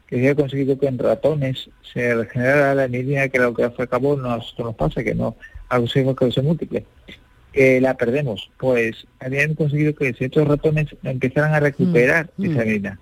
[0.07, 3.89] que se había conseguido que en ratones se regenerara la mielina, que lo que al
[3.89, 5.37] cabo nosotros nos pasa, que no
[5.69, 6.85] conseguimos que sea múltiple
[7.53, 13.01] que la perdemos, pues habían conseguido que ciertos ratones empezaran a recuperar Mm, esa mielina.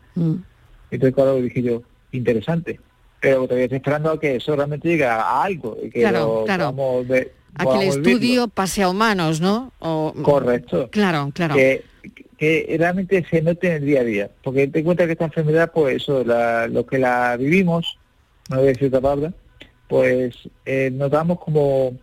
[0.90, 2.80] Entonces, claro, dije yo, interesante.
[3.20, 5.76] Pero todavía estoy esperando a que eso realmente llegue a algo.
[5.82, 6.74] Y que Claro, lo claro.
[6.74, 9.72] podamos ver- A que el estudio pase a humanos, ¿no?
[9.80, 10.88] O- Correcto.
[10.90, 11.54] Claro, claro.
[11.54, 11.82] Que,
[12.38, 14.30] que realmente se note en el día a día.
[14.42, 17.98] Porque te cuenta que esta enfermedad, pues eso, la, lo que la vivimos,
[18.48, 19.32] no voy a decir otra palabra,
[19.88, 21.98] pues eh, notamos como,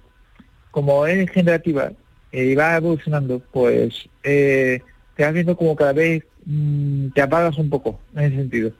[0.71, 1.91] como es generativa
[2.31, 4.81] eh, y va evolucionando, pues eh,
[5.15, 8.71] te vas viendo como cada vez mm, te apagas un poco en ese sentido.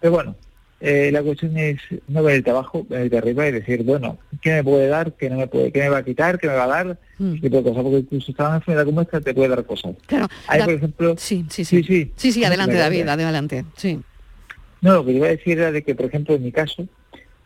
[0.00, 0.36] Pero bueno,
[0.84, 4.50] eh, la cuestión es no ver el trabajo, el de arriba y decir, bueno, ¿qué
[4.54, 5.12] me puede dar?
[5.12, 5.70] ¿Qué no me puede?
[5.70, 6.40] ¿Qué me va a quitar?
[6.40, 6.98] ¿Qué me va a dar?
[7.18, 7.34] Mm.
[7.34, 9.94] Ese tipo de cosas, porque incluso esta una enfermedad como esta te puede dar cosas.
[10.06, 10.26] Claro.
[10.48, 11.14] Hay, por ejemplo...
[11.16, 11.84] Sí, sí, sí.
[11.84, 12.10] sí.
[12.16, 13.64] Sí, sí, adelante, David, adelante.
[13.76, 14.00] Sí.
[14.80, 16.88] No, lo que iba a decir era de que, por ejemplo, en mi caso,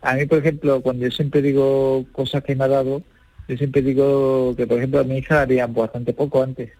[0.00, 3.02] a mí, por ejemplo, cuando yo siempre digo cosas que me ha dado,
[3.48, 6.70] yo siempre digo que, por ejemplo, a mi hija veían bastante poco antes.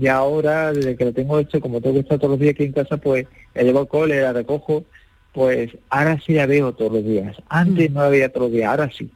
[0.00, 2.64] Y ahora, desde que lo tengo hecho, como tengo que estar todos los días aquí
[2.64, 4.86] en casa, pues la llevo al cole, la recojo,
[5.32, 7.36] pues ahora sí la veo todos los días.
[7.48, 9.10] Antes no la veía todos los días, ahora sí.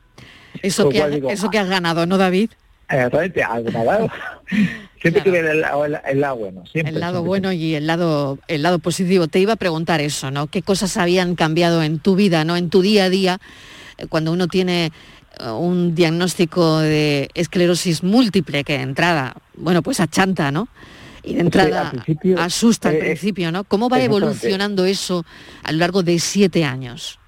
[0.62, 2.50] Eso, Con que, ha- digo, eso que has ganado, ¿no, David?
[2.88, 4.08] Exactamente, algo me ha dado.
[5.02, 6.92] Siempre tuve el, lado- el- el lado bueno, siempre.
[6.94, 7.28] El lado siempre.
[7.28, 9.28] bueno y el lado, el lado positivo.
[9.28, 10.46] Te iba a preguntar eso, ¿no?
[10.48, 12.56] ¿Qué cosas habían cambiado en tu vida, ¿no?
[12.56, 13.38] En tu día a día,
[13.98, 14.86] eh, cuando uno tiene
[15.38, 20.68] eh, un diagnóstico de esclerosis múltiple que de entrada, bueno, pues achanta, ¿no?
[21.26, 23.64] Y de entrada principio, asusta al eh, principio, ¿no?
[23.64, 25.24] ¿Cómo va evolucionando eso
[25.64, 27.18] a lo largo de siete años?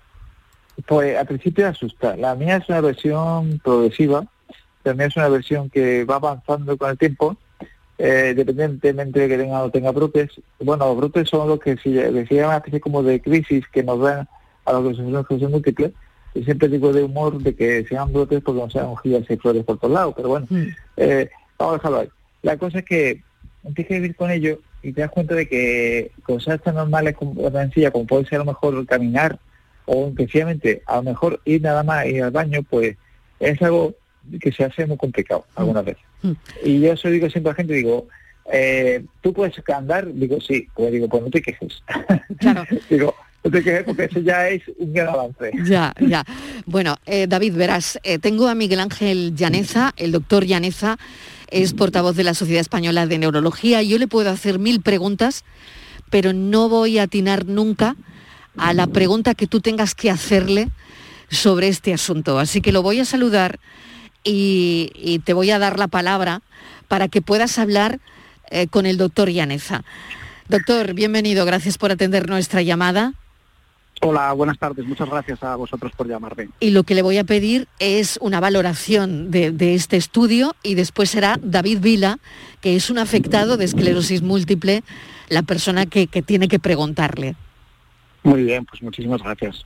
[0.87, 2.17] Pues al principio asusta.
[2.17, 4.25] La mía es una versión progresiva,
[4.85, 7.37] también es una versión que va avanzando con el tiempo,
[7.99, 10.31] eh, independientemente de que tenga o no tenga brotes.
[10.61, 13.83] Bueno, los brotes son los que se, que se llaman especie como de crisis que
[13.83, 14.29] nos dan
[14.65, 15.93] a los que sufrimos esclerosis múltiple.
[16.35, 19.37] Y siempre digo de humor de que se llaman brotes porque no sean hojillas y
[19.37, 20.47] flores por todos lados, pero bueno,
[20.97, 22.09] eh, vamos a dejarlo ahí.
[22.43, 23.23] La cosa es que
[23.65, 27.51] empiezas a vivir con ello y te das cuenta de que cosas tan normales como
[27.51, 29.39] tan sencillas como puede ser a lo mejor caminar
[29.87, 32.97] o sencillamente a lo mejor ir nada más ir al baño, pues
[33.41, 33.95] es algo
[34.41, 36.03] que se hace muy complicado algunas veces.
[36.65, 38.09] Y yo eso digo siempre a la gente, digo,
[38.53, 40.13] eh, ¿tú puedes andar?
[40.13, 40.67] Digo, sí.
[40.75, 41.83] Pues digo, pues no te quejes.
[42.91, 45.53] digo, no te quejes porque eso ya es un gran avance.
[45.65, 46.25] Ya, ya.
[46.67, 50.99] Bueno, eh, David, verás, eh, tengo a Miguel Ángel Llaneza, el doctor Llaneza
[51.51, 53.83] es portavoz de la Sociedad Española de Neurología.
[53.83, 55.45] Yo le puedo hacer mil preguntas,
[56.11, 57.97] pero no voy a atinar nunca
[58.57, 60.69] a la pregunta que tú tengas que hacerle
[61.31, 62.39] sobre este asunto.
[62.39, 63.59] Así que lo voy a saludar
[64.25, 66.43] y, te voy a dar la palabra
[66.89, 68.01] para que puedas hablar
[68.51, 69.85] eh, con el doctor Llaneza.
[70.49, 73.15] Doctor, bienvenido, gracias por atender nuestra llamada.
[74.01, 74.87] Hola, buenas tardes.
[74.87, 76.49] Muchas gracias a vosotros por llamarme.
[76.61, 80.75] Y lo que le voy a pedir es una valoración de, de este estudio y
[80.75, 82.19] después será David Vila,
[82.61, 84.83] que es un afectado de esclerosis múltiple,
[85.29, 87.35] la persona que, que tiene que preguntarle.
[88.23, 89.65] Muy bien, pues muchísimas gracias.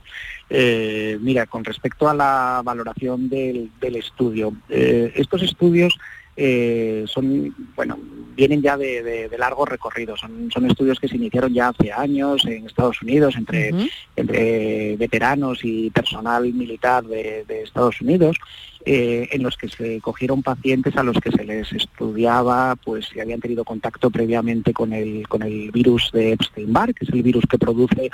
[0.49, 5.97] Eh, mira, con respecto a la valoración del, del estudio, eh, estos estudios
[6.35, 7.97] eh, son, bueno,
[8.35, 10.17] vienen ya de, de- de largo recorrido.
[10.17, 13.71] Son, son estudios que se iniciaron ya hace años en Estados Unidos entre,
[14.15, 18.37] entre veteranos y personal militar de, de Estados Unidos,
[18.85, 23.19] eh, en los que se cogieron pacientes a los que se les estudiaba, pues si
[23.19, 27.45] habían tenido contacto previamente con el, con el virus de Epstein-Barr, que es el virus
[27.49, 28.09] que produce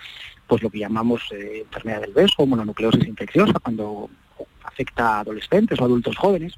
[0.47, 4.09] pues lo que llamamos eh, enfermedad del beso, mononucleosis infecciosa, cuando
[4.63, 6.53] afecta a adolescentes o adultos jóvenes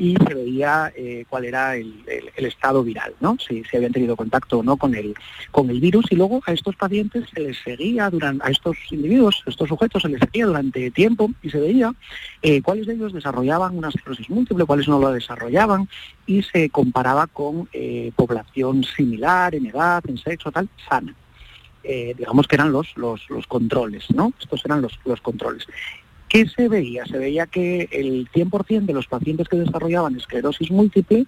[0.00, 2.02] y se veía eh, cuál era el,
[2.36, 3.36] estado viral, ¿no?
[3.38, 5.14] Si, si habían tenido contacto o no con el,
[5.50, 9.42] con el virus y luego a estos pacientes se les seguía durante, a estos individuos,
[9.46, 11.92] a estos sujetos se les seguía durante tiempo y se veía
[12.40, 15.86] eh, cuáles de ellos desarrollaban una esclerosis múltiple, cuáles no lo desarrollaban
[16.24, 21.14] y se comparaba con eh, población similar en edad, en sexo, tal, sana.
[21.82, 24.32] Digamos que eran los, los, los controles, ¿no?
[24.38, 25.66] Estos eran los, los controles.
[26.30, 27.04] ¿Qué se veía?
[27.06, 31.26] Se veía que el 100% de los pacientes que desarrollaban esclerosis múltiple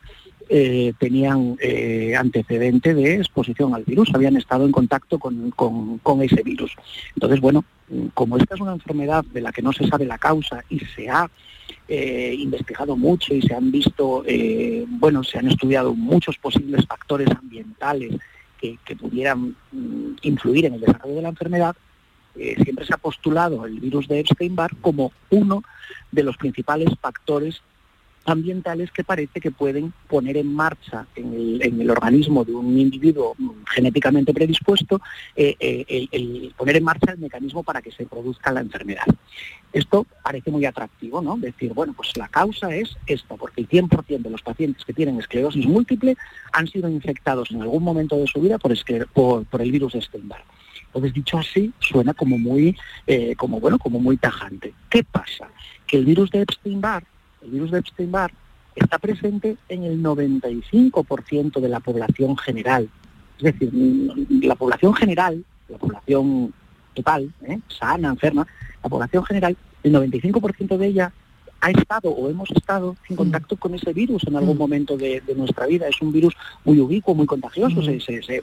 [0.49, 6.43] eh, tenían eh, antecedente de exposición al virus, habían estado en contacto con, con- ese
[6.45, 6.73] virus.
[7.17, 7.65] Entonces, bueno,
[8.15, 11.09] como esta es una enfermedad de la que no se sabe la causa y se
[11.09, 11.29] ha
[11.88, 14.25] eh, investigado mucho y se han visto,
[14.87, 18.12] bueno, se han estudiado muchos posibles factores ambientales
[18.61, 21.75] que, que pudieran mm, influir en el desarrollo de la enfermedad,
[22.37, 25.62] eh, siempre se ha postulado el virus de Epstein-Barr como uno
[26.11, 27.62] de los principales factores
[28.25, 32.79] ambientales que parece que pueden poner en marcha en el, en el organismo de un
[32.79, 33.35] individuo
[33.66, 35.01] genéticamente predispuesto
[35.35, 39.07] eh, eh, el, poner en marcha el mecanismo para que se produzca la enfermedad.
[39.73, 41.37] Esto parece muy atractivo, ¿no?
[41.37, 45.18] Decir, bueno, pues la causa es esta, porque el 100% de los pacientes que tienen
[45.18, 46.16] esclerosis múltiple
[46.53, 48.73] han sido infectados en algún momento de su vida por,
[49.47, 50.45] por el virus de Epstein-Barr.
[50.92, 52.76] Entonces, dicho así, suena como muy,
[53.07, 54.74] eh, como bueno, como muy tajante.
[54.90, 55.48] ¿Qué pasa?
[55.87, 57.05] Que el virus de Epstein-Barr,
[57.42, 58.33] el virus de Epstein-Barr,
[58.74, 62.90] está presente en el 95% de la población general.
[63.38, 66.52] Es decir, mm, la población general, la población
[66.92, 67.59] total, ¿eh?
[67.68, 68.46] sana, enferma,
[68.83, 71.12] la población general, el 95% de ella
[71.62, 75.35] ha estado o hemos estado en contacto con ese virus en algún momento de, de
[75.37, 75.87] nuestra vida.
[75.88, 78.40] Es un virus muy ubicuo, muy contagioso, se, se- se-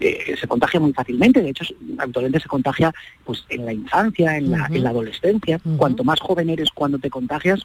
[0.00, 1.42] eh, se contagia muy fácilmente.
[1.42, 1.64] De hecho,
[1.98, 2.92] habitualmente se contagia
[3.24, 5.60] pues en la infancia, en la, en la adolescencia.
[5.76, 7.60] Cuanto más joven eres cuando te contagias,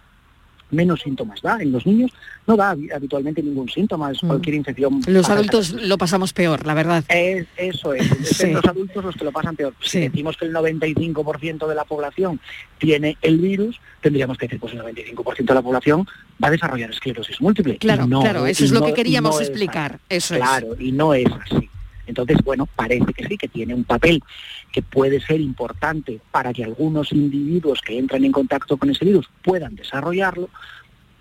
[0.71, 1.57] menos síntomas da.
[1.61, 2.11] En los niños
[2.45, 5.01] no da habi- habitualmente ningún síntoma, es cualquier infección.
[5.07, 7.03] Los adultos lo pasamos peor, la verdad.
[7.09, 8.51] es- eso es, es Sí.
[8.51, 9.73] los adultos los que lo pasan peor.
[9.81, 12.39] Si decimos que el 95% de la población
[12.77, 16.05] tiene el virus, tendríamos que decir pues el 95% de la población
[16.43, 17.77] va a desarrollar esclerosis múltiple.
[17.77, 19.99] Claro, no- claro, eso es lo no- que queríamos no es explicar.
[20.09, 20.41] Eso así.
[20.43, 20.47] es.
[20.49, 21.69] Claro, y no es así.
[22.07, 24.23] Entonces, bueno, parece que sí, que tiene un papel
[24.71, 29.29] que puede ser importante para que algunos individuos que entran en contacto con ese virus
[29.43, 30.49] puedan desarrollarlo,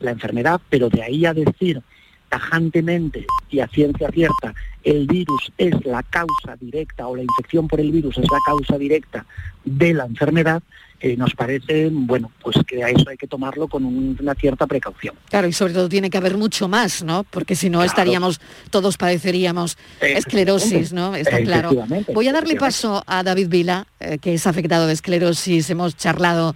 [0.01, 1.83] la enfermedad, pero de ahí a decir
[2.29, 7.81] tajantemente y a ciencia cierta el virus es la causa directa o la infección por
[7.81, 9.27] el virus es la causa directa
[9.65, 10.63] de la enfermedad,
[11.01, 14.67] eh, nos parece, bueno, pues que a eso hay que tomarlo con un- una cierta
[14.67, 15.15] precaución.
[15.29, 17.25] Claro, y sobre todo tiene que haber mucho más, ¿no?
[17.25, 21.15] Porque si no estaríamos, todos padeceríamos esclerosis, ¿no?
[21.17, 21.71] Está claro.
[22.15, 25.69] Voy a darle paso a David Vila, eh, que es afectado de esclerosis.
[25.69, 26.55] Hemos charlado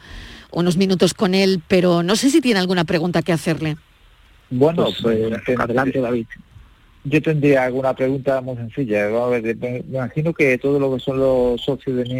[0.52, 3.76] unos minutos con él, pero no sé si tiene alguna pregunta que hacerle.
[4.50, 6.26] Bueno, Pues, pues, adelante, David.
[7.04, 9.06] Yo tendría alguna pregunta muy sencilla.
[9.08, 12.14] Vamos a ver, me me imagino que todo lo que son los socios de mi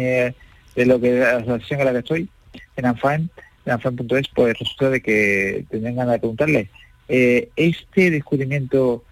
[0.75, 2.29] de lo que la asociación en la que estoy,
[2.77, 3.27] en ANFAM,
[3.65, 6.69] en ANFAM.es, pues resulta de que tendrían ganas de preguntarle.
[7.09, 9.03] eh, este descubrimiento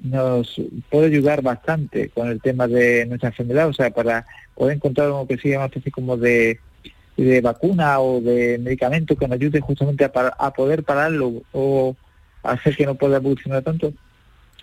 [0.00, 0.60] nos
[0.90, 5.26] puede ayudar bastante con el tema de nuestra enfermedad, o sea, para poder encontrar algo
[5.26, 6.60] que sea una especie como de,
[7.16, 11.96] de vacuna o de medicamento que nos ayude justamente a, par- a poder pararlo o
[12.42, 13.92] hacer que no pueda evolucionar tanto.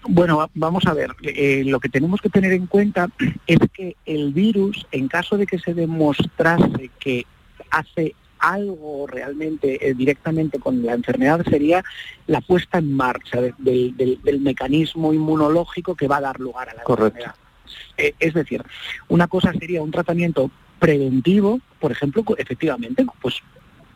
[0.07, 3.09] Bueno, va- vamos a ver, eh, lo que tenemos que tener en cuenta
[3.47, 7.25] es que el virus, en caso de que se demostrase que
[7.71, 11.83] hace algo realmente eh, directamente con la enfermedad, sería
[12.27, 16.69] la puesta en marcha de- del, del- del mecanismo inmunológico que va a dar lugar
[16.69, 17.35] a la enfermedad.
[17.97, 18.61] Eh, es decir,
[19.07, 23.41] una cosa sería un tratamiento preventivo, por ejemplo, efectivamente, pues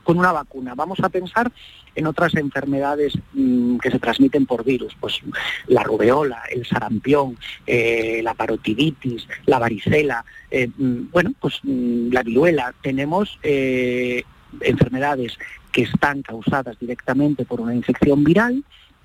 [0.04, 0.74] con una vacuna.
[0.76, 1.52] Vamos a pensar
[1.96, 5.20] en otras enfermedades mm, que se transmiten por virus, pues
[5.68, 12.24] la rubeola, el sarampión, eh, la parotiditis, la varicela, eh, mm, bueno, pues mm, la
[12.24, 12.74] viruela.
[12.82, 14.24] Tenemos eh,
[14.62, 15.38] enfermedades
[15.72, 18.64] que están causadas directamente por una infección viral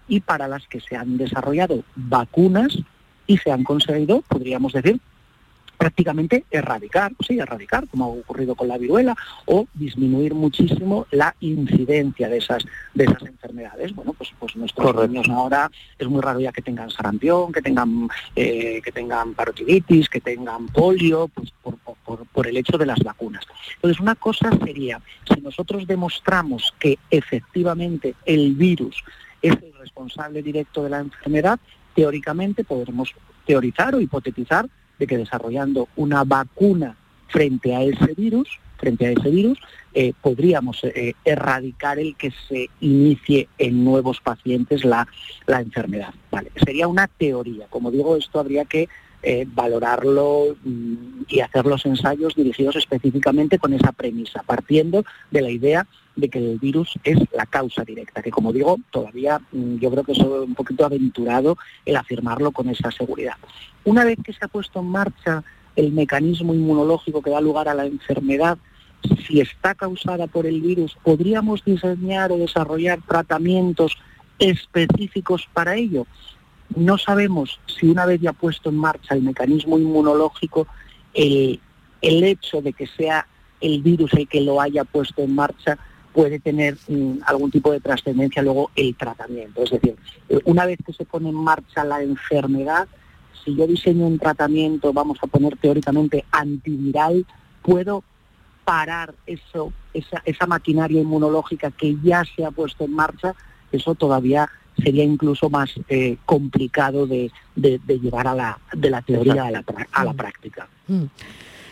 [0.08, 2.78] y para las que se han desarrollado vacunas
[3.26, 5.00] y se han conseguido, podríamos decir,
[5.76, 12.28] prácticamente erradicar, sí, erradicar, como ha ocurrido con la viruela, o disminuir muchísimo la incidencia
[12.28, 13.94] de esas, de esas enfermedades.
[13.94, 15.08] Bueno, pues, pues nuestros Correcto.
[15.08, 20.08] niños ahora es muy raro ya que tengan sarampión, que tengan, eh, que tengan parotiditis,
[20.08, 23.44] que tengan polio, pues por, por- por- por el hecho de las vacunas.
[23.76, 25.00] Entonces, una cosa sería,
[25.32, 29.02] si nosotros demostramos que efectivamente el virus
[29.42, 31.58] es el responsable directo de la enfermedad,
[31.94, 33.12] teóricamente podremos
[33.46, 34.66] teorizar o hipotetizar
[34.98, 36.96] de que desarrollando una vacuna
[37.28, 39.58] frente a ese virus, frente a ese virus,
[39.92, 45.06] eh, podríamos eh, erradicar el que se inicie en nuevos pacientes la,
[45.46, 46.14] la enfermedad.
[46.30, 47.66] Vale, sería una teoría.
[47.70, 48.88] Como digo, esto habría que
[49.26, 55.50] eh, valorarlo mm, y hacer los ensayos dirigidos específicamente con esa premisa, partiendo de la
[55.50, 59.90] idea de que el virus es la causa directa, que como digo, todavía mm, yo
[59.90, 63.34] creo que es un poquito aventurado el afirmarlo con esa seguridad.
[63.84, 65.42] Una vez que se ha puesto en marcha
[65.76, 68.58] el mecanismo inmunológico que da lugar a la enfermedad,
[69.26, 73.96] si está causada por el virus, ¿podríamos diseñar o desarrollar tratamientos
[74.38, 76.06] específicos para ello?
[76.74, 80.66] No sabemos si una vez ya puesto en marcha el mecanismo inmunológico,
[81.12, 81.60] el,
[82.00, 83.26] el hecho de que sea
[83.60, 85.78] el virus el que lo haya puesto en marcha
[86.14, 89.62] puede tener mm, algún tipo de trascendencia luego el tratamiento.
[89.64, 89.96] Es decir,
[90.28, 92.86] eh, una vez que se pone en marcha la enfermedad,
[93.44, 97.26] si yo diseño un tratamiento, vamos a poner teóricamente antiviral,
[97.62, 98.02] puedo
[98.64, 103.34] parar eso, esa, esa maquinaria inmunológica que ya se ha puesto en marcha,
[103.72, 104.48] eso todavía
[104.82, 109.50] sería incluso más eh, complicado de, de- de llevar a la, de la teoría a
[109.50, 110.68] la, a la práctica.
[110.88, 111.04] Mm.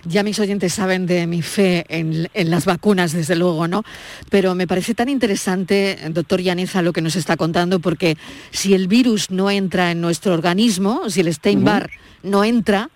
[0.04, 3.84] Ya mis oyentes saben de mi fe en, en las vacunas, desde luego, ¿no?
[4.30, 8.16] Pero me parece tan interesante, doctor Yaniza, lo que nos está contando, porque
[8.50, 11.90] si el virus no entra en nuestro organismo, si el Steinbar
[12.22, 12.90] no entra,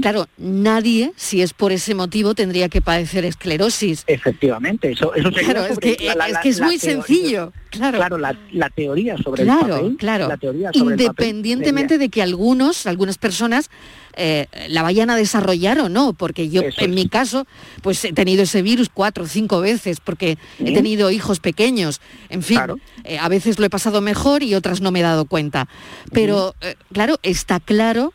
[0.00, 4.04] claro, nadie, si es por ese motivo, tendría que padecer esclerosis.
[4.06, 7.52] Efectivamente, eso, eso Claro, es que, la- la- es, que es la muy sencillo.
[7.70, 10.28] Claro, la, la teoría sobre el claro, papel, claro.
[10.28, 13.70] la teoría sobre el papel Independientemente de que algunos, algunas personas
[14.14, 17.46] eh, la vayan a desarrollar o no, porque yo Eso en mi caso,
[17.80, 22.42] pues he tenido ese virus cuatro o cinco veces, porque he tenido hijos pequeños, en
[22.42, 22.78] fin, Claro.
[23.04, 25.66] eh, a veces lo he pasado mejor y otras no me he dado cuenta.
[26.12, 28.12] Pero eh, claro, está claro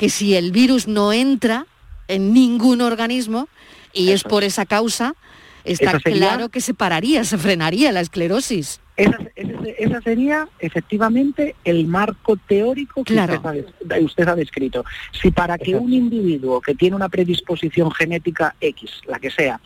[0.00, 1.66] que si el virus no entra
[2.08, 3.48] en ningún organismo
[3.92, 5.14] y es por esa causa,
[5.62, 8.80] está Esa sería- claro que se pararía, se frenaría la esclerosis.
[8.96, 13.34] Esa, sería efectivamente el marco teórico que Claro.
[13.34, 13.52] usted, ha,
[13.94, 14.84] des- usted ha descrito.
[15.20, 19.60] Si para que un individuo que tiene una predisposición genética X, la que sea,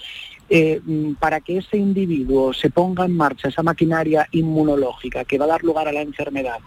[0.50, 5.44] eh, mm, para que ese individuo se ponga en marcha esa maquinaria inmunológica que va
[5.44, 6.58] a dar lugar a la enfermedad,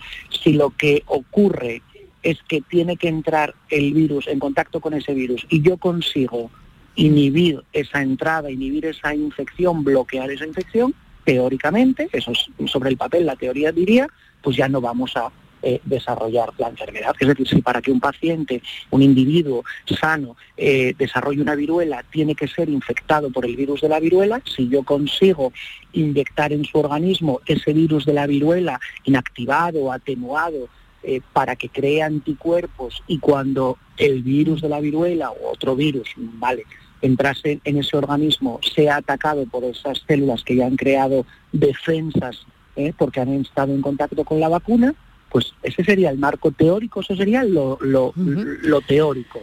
[0.41, 1.81] si lo que ocurre
[2.23, 6.49] es que tiene que entrar el virus en contacto con ese virus y yo consigo
[6.95, 10.93] inhibir esa entrada, inhibir esa infección, bloquear esa infección,
[11.23, 14.07] teóricamente, eso es sobre el papel la teoría diría,
[14.41, 15.29] pues ya no vamos a
[15.61, 17.15] eh, desarrollar la enfermedad.
[17.19, 18.61] Es decir, si para que un paciente,
[18.91, 19.63] un individuo
[19.99, 24.41] sano, eh, desarrolle una viruela, tiene que ser infectado por el virus de la viruela,
[24.45, 25.51] si yo consigo
[25.93, 30.69] inyectar en su organismo ese virus de la viruela inactivado atenuado
[31.03, 36.09] eh, para que cree anticuerpos y cuando el virus de la viruela o otro virus,
[36.17, 36.65] vale,
[37.01, 42.45] entrase en ese organismo, sea atacado por esas células que ya han creado defensas
[42.75, 44.93] eh, porque han estado en contacto con la vacuna,
[45.29, 49.41] pues ese sería el marco teórico, eso sería lo, lo, lo teórico.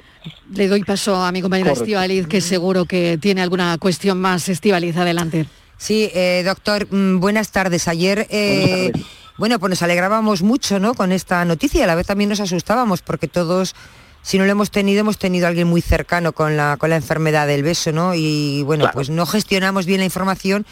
[0.55, 1.73] Le doy paso a mi compañera.
[1.73, 4.49] Estivaliz, que seguro que tiene alguna cuestión más.
[4.49, 5.47] Estivaliz, adelante.
[5.77, 7.89] Sí, eh, doctor, mm, buenas tardes.
[7.89, 8.93] Ayer, eh,
[9.37, 10.95] bueno, pues nos alegrábamos mucho, ¿no?
[10.95, 13.75] Con esta noticia y a la vez también nos asustábamos porque todos,
[14.23, 16.97] si no lo hemos tenido, hemos tenido a alguien muy cercano con la, con la
[16.97, 18.15] enfermedad del beso, ¿no?
[18.15, 20.67] Y bueno, pues no gestionamos bien la información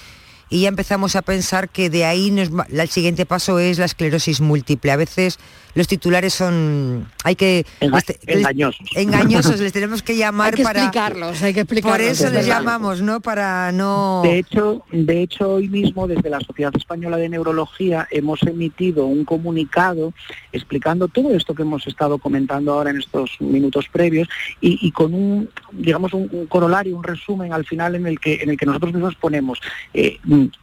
[0.48, 4.40] y ya empezamos a pensar que de ahí nos el siguiente paso es la esclerosis
[4.40, 4.92] múltiple.
[4.92, 5.38] A veces
[5.74, 7.64] los titulares son, hay que...
[7.80, 8.86] Enga- les- les- engañosos.
[8.94, 10.80] engañosos, les tenemos que llamar Hay que para...
[10.84, 11.98] explicarlos, hay que explicarlos.
[11.98, 12.58] Por eso es les verdad.
[12.60, 13.20] llamamos, ¿no?
[13.20, 14.20] Para no...
[14.24, 19.24] De hecho, de hecho, hoy mismo desde la Sociedad Española de Neurología hemos emitido un
[19.24, 20.12] comunicado
[20.52, 24.28] explicando todo esto que hemos estado comentando ahora en estos minutos previos
[24.60, 28.40] y, y con un, digamos, un, un corolario, un resumen al final en el que
[28.42, 29.60] en el que nosotros mismos ponemos
[29.94, 30.18] eh,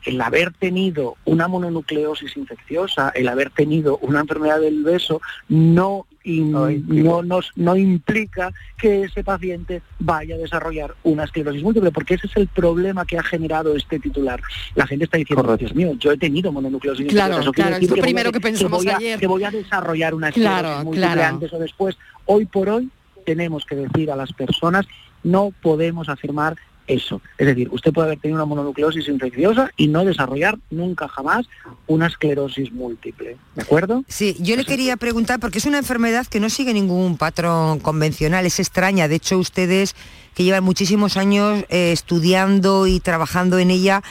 [0.05, 4.98] el haber tenido una mononucleosis infecciosa, el haber tenido una enfermedad del beso,
[5.47, 11.91] no in- no, nos- no implica que ese paciente vaya a desarrollar una esclerosis múltiple,
[11.91, 14.39] porque ese es el problema que ha generado este titular.
[14.75, 17.87] La gente está diciendo, Dios mío, yo he tenido mononucleosis Claro, eso claro, es lo
[17.87, 19.19] que voy a primero que pensamos voy a- ayer.
[19.19, 21.23] que voy a desarrollar una esclerosis Claro, múltiple claro.
[21.35, 21.97] antes o después.
[22.25, 22.89] Hoy por hoy
[23.25, 24.85] tenemos que decir a las personas,
[25.23, 26.55] no podemos afirmar
[26.89, 27.21] eso.
[27.37, 31.47] Es decir, usted puede haber tenido una mononucleosis infecciosa y no desarrollar nunca jamás
[31.87, 33.37] una esclerosis múltiple.
[33.55, 34.03] ¿De acuerdo?
[34.07, 38.45] Sí, yo le quería preguntar, porque es una enfermedad que no sigue ningún patrón convencional,
[38.45, 39.07] es extraña.
[39.07, 39.95] De hecho, ustedes
[40.33, 44.03] que llevan muchísimos años eh, estudiando y trabajando en ella,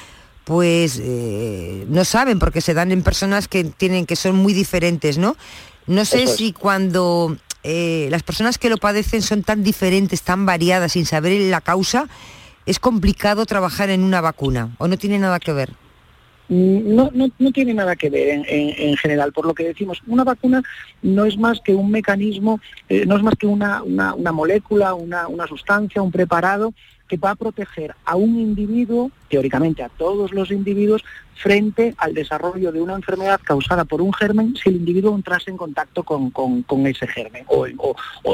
[0.45, 5.19] pues eh, no saben, porque se dan en personas que tienen, que son muy diferentes,
[5.19, 5.37] ¿no?
[5.87, 6.37] No sé es.
[6.37, 11.41] si cuando eh, las personas que lo padecen son tan diferentes, tan variadas, sin saber
[11.51, 12.09] la causa,
[12.69, 15.71] es complicado trabajar en una vacuna, o no tiene nada que ver.
[16.51, 19.65] Mm, No, no, no tiene nada que ver en, en- en general, por lo que
[19.65, 20.63] decimos, una vacuna
[21.01, 22.61] no es más que un mecanismo,
[22.91, 26.75] eh, no es más que una, una- una molécula, una, una sustancia, un preparado
[27.09, 31.03] que va a proteger a un individuo, teóricamente a todos los individuos,
[31.35, 35.57] frente al desarrollo de una enfermedad causada por un germen si el individuo entrase en
[35.57, 36.33] contacto con,
[36.87, 37.67] ese germen, o,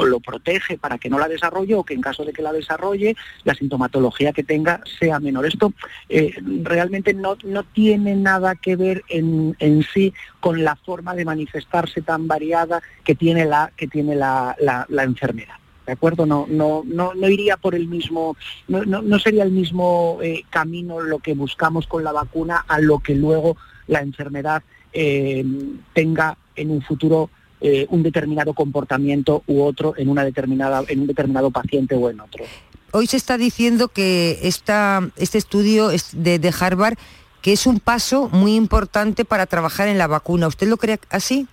[0.05, 3.15] lo protege para que no la desarrolle o que en caso de que la desarrolle,
[3.43, 5.45] la sintomatología que tenga sea menor.
[5.45, 5.73] Esto
[6.09, 9.55] eh, realmente no, no tiene nada que ver en,
[9.93, 14.55] sí con la forma de manifestarse tan variada que tiene la, que tiene la
[14.89, 15.55] enfermedad.
[15.85, 16.25] ¿De acuerdo?
[16.25, 18.35] No, no, no, iría por el mismo,
[18.67, 23.13] no, sería el mismo eh, camino lo que buscamos con la vacuna a lo que
[23.13, 23.55] luego
[23.87, 24.63] la enfermedad
[24.93, 25.45] eh,
[25.93, 27.29] tenga en un futuro
[27.61, 32.19] eh, un determinado comportamiento u otro en una determinada, en un determinado paciente o en
[32.19, 32.45] otro.
[32.91, 36.97] Hoy se está diciendo que esta, este estudio es de, de Harvard
[37.45, 40.47] que es un paso muy importante para trabajar en la vacuna.
[40.47, 41.47] ¿Usted lo cree así?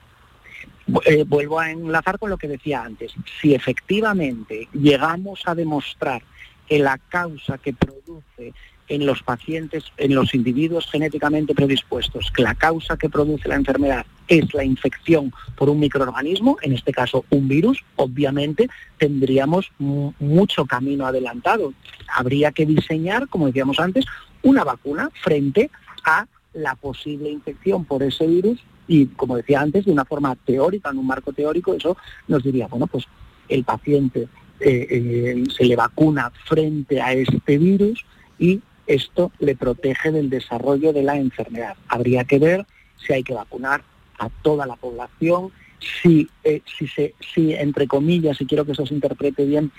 [1.07, 3.12] Eh, vuelvo a enlazar con lo que decía antes.
[3.41, 6.22] Si efectivamente llegamos a demostrar
[6.68, 8.53] que la causa que produce
[8.89, 14.05] en los pacientes, en los individuos genéticamente predispuestos, que la causa que produce la enfermedad
[14.28, 18.68] es la infección por un microorganismo, en este caso un virus, obviamente
[18.99, 21.72] tendríamos mu- mucho camino adelantado.
[22.09, 24.05] Habría que diseñar, como decíamos antes,
[24.43, 25.70] una vacuna frente
[26.05, 30.91] a la posible infección por ese virus y, como decía antes, de una forma teórica,
[30.91, 31.97] en un marco teórico, eso
[32.28, 33.05] nos diría, bueno, pues
[33.49, 34.28] el paciente
[34.61, 38.05] eh, eh, se le vacuna frente a este virus
[38.39, 41.76] y esto le protege del desarrollo de la enfermedad.
[41.89, 42.66] Habría que ver
[42.97, 43.83] si hay que vacunar
[44.18, 48.87] a toda la población, si, eh, si, se, si entre comillas, y quiero que eso
[48.87, 49.72] se interprete bien,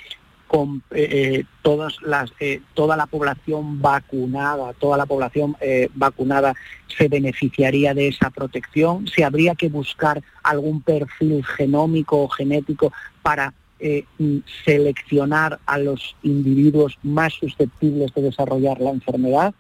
[0.54, 6.54] con eh, eh, todas las, eh, toda la población vacunada, toda la población eh, vacunada
[6.96, 12.94] se beneficiaría de esa protección, si habría que buscar algún perfil genómico o genético
[13.24, 19.56] para eh, mm, seleccionar a los individuos más susceptibles de desarrollar la enfermedad.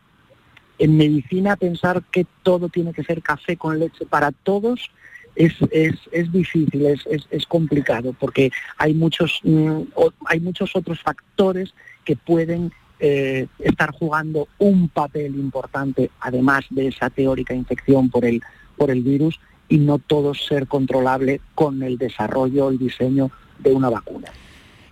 [0.78, 4.91] En medicina pensar que todo tiene que ser café con leche para todos
[5.36, 9.81] es, es, es difícil, es, es, es complicado, porque hay muchos, mm,
[10.25, 11.73] hay muchos otros factores
[12.05, 18.41] que pueden eh, estar jugando un papel importante, además de esa teórica infección por el,
[18.77, 23.89] por el virus, y no todo ser controlable con el desarrollo, el diseño de una
[23.89, 24.27] vacuna.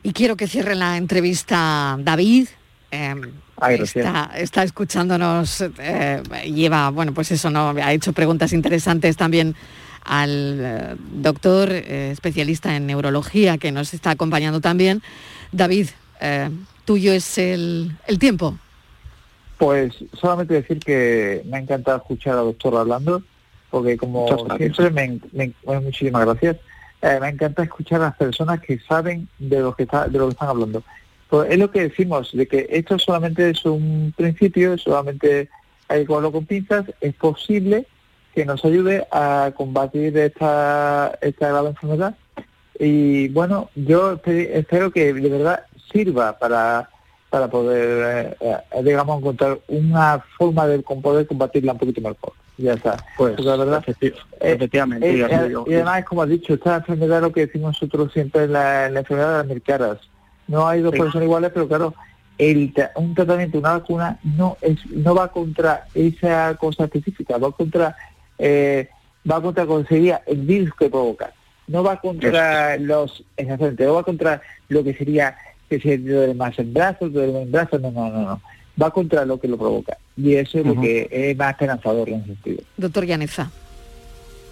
[0.04, 2.48] Y quiero que cierre la entrevista David.
[2.92, 3.16] eh,
[3.80, 7.70] está, está escuchándonos, eh, lleva, bueno, pues eso, ¿no?
[7.70, 9.56] Ha hecho preguntas interesantes también
[10.04, 15.02] al eh, doctor eh, especialista en neurología que nos está acompañando también.
[15.52, 15.88] David,
[16.20, 16.50] eh,
[16.86, 18.58] tuyo es el, el tiempo.
[19.58, 23.22] Pues solamente decir que me ha encantado escuchar al doctor hablando,
[23.70, 24.28] porque como
[24.58, 26.58] siempre, me, bueno, muchísimas gracias,
[27.04, 30.28] Eh, me encanta escuchar a las personas que saben de lo que, está, de lo
[30.28, 30.84] que están hablando.
[31.30, 35.50] Pues es lo que decimos, de que esto solamente es un principio, solamente
[35.88, 37.88] hay que con pinzas, es posible
[38.34, 42.16] que nos ayude a combatir esta, esta grave enfermedad.
[42.80, 46.90] Y bueno, yo espe- espero que de verdad sirva para,
[47.30, 52.34] para poder, eh, eh, digamos, encontrar una forma de poder combatirla un poquito mejor.
[52.58, 53.04] Ya está.
[53.18, 55.66] Pues, Porque la verdad, eh, efectivamente, eh, ya te digo.
[55.68, 58.88] y además, como has dicho, esta enfermedad es lo que decimos nosotros siempre en la,
[58.88, 59.98] en la enfermedad de las mil caras.
[60.48, 61.00] No hay dos Sí.
[61.00, 61.94] personas iguales, pero claro,
[62.38, 67.96] el, un tratamiento, una vacuna, no es no va contra esa cosa específica, va contra
[68.42, 68.90] eh,
[69.30, 71.32] va contra como sería el virus que provoca.
[71.68, 75.38] No va contra los, exactamente, no va contra lo que sería
[75.70, 78.42] que se duele más en brazos, duele en brazos, no, no, no, no.
[78.82, 79.96] Va contra lo que lo provoca.
[80.18, 82.64] Y eso es lo que es más esperanzador en ese sentido.
[82.78, 83.52] Doctor Llaneza.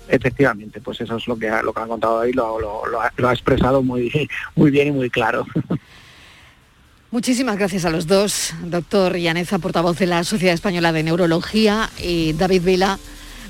[0.07, 3.01] Efectivamente, pues eso es lo que ha, lo que han contado ahí, lo, lo- lo
[3.01, 5.45] ha, lo ha expresado muy, muy bien y muy claro.
[7.11, 12.33] Muchísimas gracias a los dos, doctor Llaneza, portavoz de la Sociedad Española de Neurología, y
[12.33, 12.99] David Vila.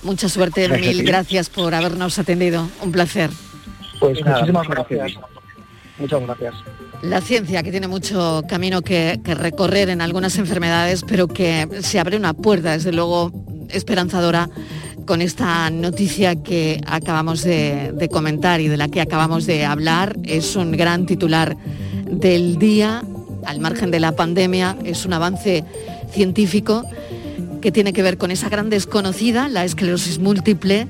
[0.03, 2.67] Mucha suerte, Gracias mil gracias por habernos atendido.
[2.81, 3.29] Un placer.
[3.99, 5.23] Pues nada, muchísimas muchas gracias.
[5.97, 6.53] Muchas gracias.
[7.01, 11.99] La ciencia, que tiene mucho camino que, que recorrer en algunas enfermedades, pero que se
[11.99, 13.31] abre una puerta, desde luego,
[13.69, 14.49] esperanzadora
[15.05, 20.17] con esta noticia que acabamos de, de comentar y de la que acabamos de hablar.
[20.23, 21.57] Es un gran titular
[22.05, 23.01] del día,
[23.45, 25.63] al margen de la pandemia, es un avance
[26.11, 26.83] científico
[27.61, 30.87] que tiene que ver con esa gran desconocida, la esclerosis múltiple,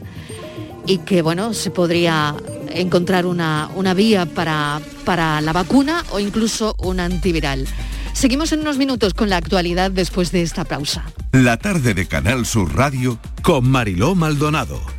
[0.86, 2.36] y que bueno, se podría
[2.72, 7.67] encontrar una, una vía para, para la vacuna o incluso un antiviral.
[8.13, 11.05] Seguimos en unos minutos con la actualidad después de esta pausa.
[11.32, 14.98] La tarde de Canal Sur Radio con Mariló Maldonado.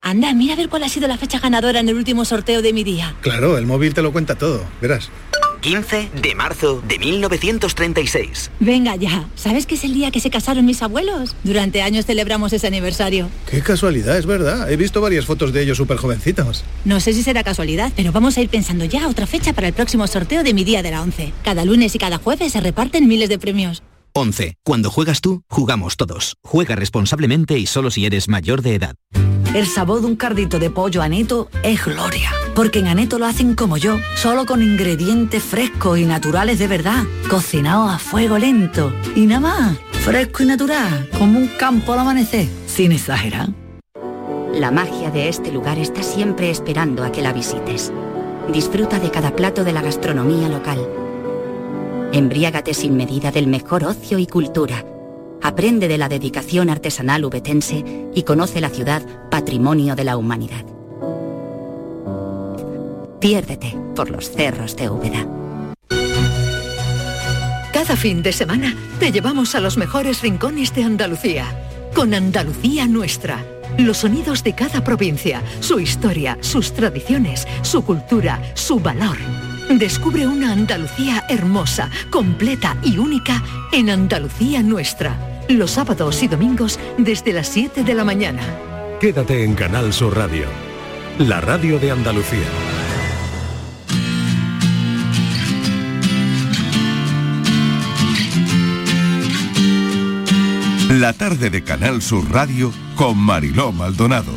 [0.00, 2.72] Anda, mira a ver cuál ha sido la fecha ganadora en el último sorteo de
[2.72, 3.16] mi día.
[3.20, 5.10] Claro, el móvil te lo cuenta todo, verás.
[5.60, 8.52] 15 de marzo de 1936.
[8.60, 11.34] Venga ya, ¿sabes que es el día que se casaron mis abuelos?
[11.42, 13.28] Durante años celebramos ese aniversario.
[13.50, 14.70] Qué casualidad, es verdad.
[14.70, 16.64] He visto varias fotos de ellos súper jovencitos.
[16.84, 19.74] No sé si será casualidad, pero vamos a ir pensando ya otra fecha para el
[19.74, 21.32] próximo sorteo de mi día de la 11.
[21.42, 23.82] Cada lunes y cada jueves se reparten miles de premios.
[24.12, 24.54] 11.
[24.62, 26.36] Cuando juegas tú, jugamos todos.
[26.44, 28.94] Juega responsablemente y solo si eres mayor de edad.
[29.58, 33.56] El sabor de un cardito de pollo aneto es gloria, porque en aneto lo hacen
[33.56, 38.92] como yo, solo con ingredientes frescos y naturales de verdad, cocinados a fuego lento.
[39.16, 43.48] Y nada más, fresco y natural, como un campo al amanecer, sin exagerar.
[44.52, 47.92] La magia de este lugar está siempre esperando a que la visites.
[48.52, 50.88] Disfruta de cada plato de la gastronomía local.
[52.12, 54.84] Embriágate sin medida del mejor ocio y cultura.
[55.42, 57.84] Aprende de la dedicación artesanal ubetense
[58.14, 60.64] y conoce la ciudad patrimonio de la humanidad.
[63.20, 65.26] Piérdete por los cerros de Úbeda.
[67.72, 71.44] Cada fin de semana te llevamos a los mejores rincones de Andalucía,
[71.94, 73.44] con Andalucía Nuestra.
[73.76, 79.16] Los sonidos de cada provincia, su historia, sus tradiciones, su cultura, su valor.
[79.70, 85.44] Descubre una Andalucía hermosa, completa y única en Andalucía Nuestra.
[85.48, 88.40] los sábados y domingos desde las 7 de la mañana.
[89.00, 90.46] Quédate en Canal Sur Radio,
[91.18, 92.48] la radio de Andalucía.
[100.90, 104.32] La tarde de Canal Sur Radio con Mariló Maldonado.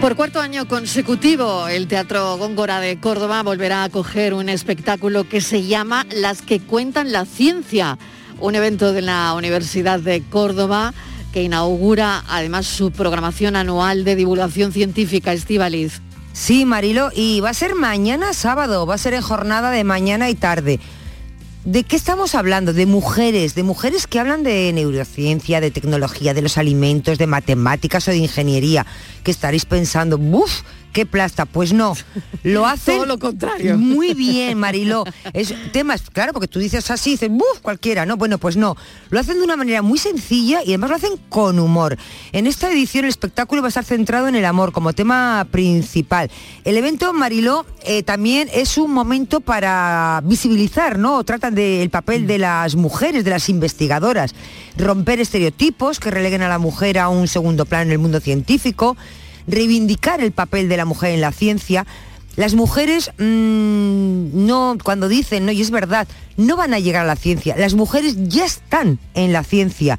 [0.00, 5.42] Por cuarto año consecutivo, el Teatro Góngora de Córdoba volverá a acoger un espectáculo que
[5.42, 7.98] se llama Las que cuentan la ciencia,
[8.40, 10.94] un evento de la Universidad de Córdoba
[11.34, 16.00] que inaugura además su programación anual de divulgación científica, Estivaliz.
[16.32, 20.30] Sí, Marilo, y va a ser mañana sábado, va a ser en jornada de mañana
[20.30, 20.80] y tarde.
[21.64, 22.72] ¿De qué estamos hablando?
[22.72, 28.08] De mujeres, de mujeres que hablan de neurociencia, de tecnología, de los alimentos, de matemáticas
[28.08, 28.86] o de ingeniería,
[29.22, 30.62] que estaréis pensando, ¡buf!
[30.92, 31.46] ¿Qué plasta?
[31.46, 31.94] Pues no,
[32.42, 33.78] lo hacen Todo lo contrario.
[33.78, 35.04] muy bien, Mariló.
[35.32, 37.60] Es temas, claro, porque tú dices así, dices, ¡buf!
[37.62, 38.16] Cualquiera, ¿no?
[38.16, 38.76] Bueno, pues no.
[39.10, 41.96] Lo hacen de una manera muy sencilla y además lo hacen con humor.
[42.32, 46.30] En esta edición el espectáculo va a estar centrado en el amor como tema principal.
[46.64, 51.22] El evento, Mariló, eh, también es un momento para visibilizar, ¿no?
[51.24, 54.34] Tratan del papel de las mujeres, de las investigadoras,
[54.76, 58.96] romper estereotipos que releguen a la mujer a un segundo plano en el mundo científico,
[59.50, 61.86] reivindicar el papel de la mujer en la ciencia.
[62.36, 67.08] Las mujeres mm, no, cuando dicen, no, y es verdad, no van a llegar a
[67.08, 67.56] la ciencia.
[67.56, 69.98] Las mujeres ya están en la ciencia.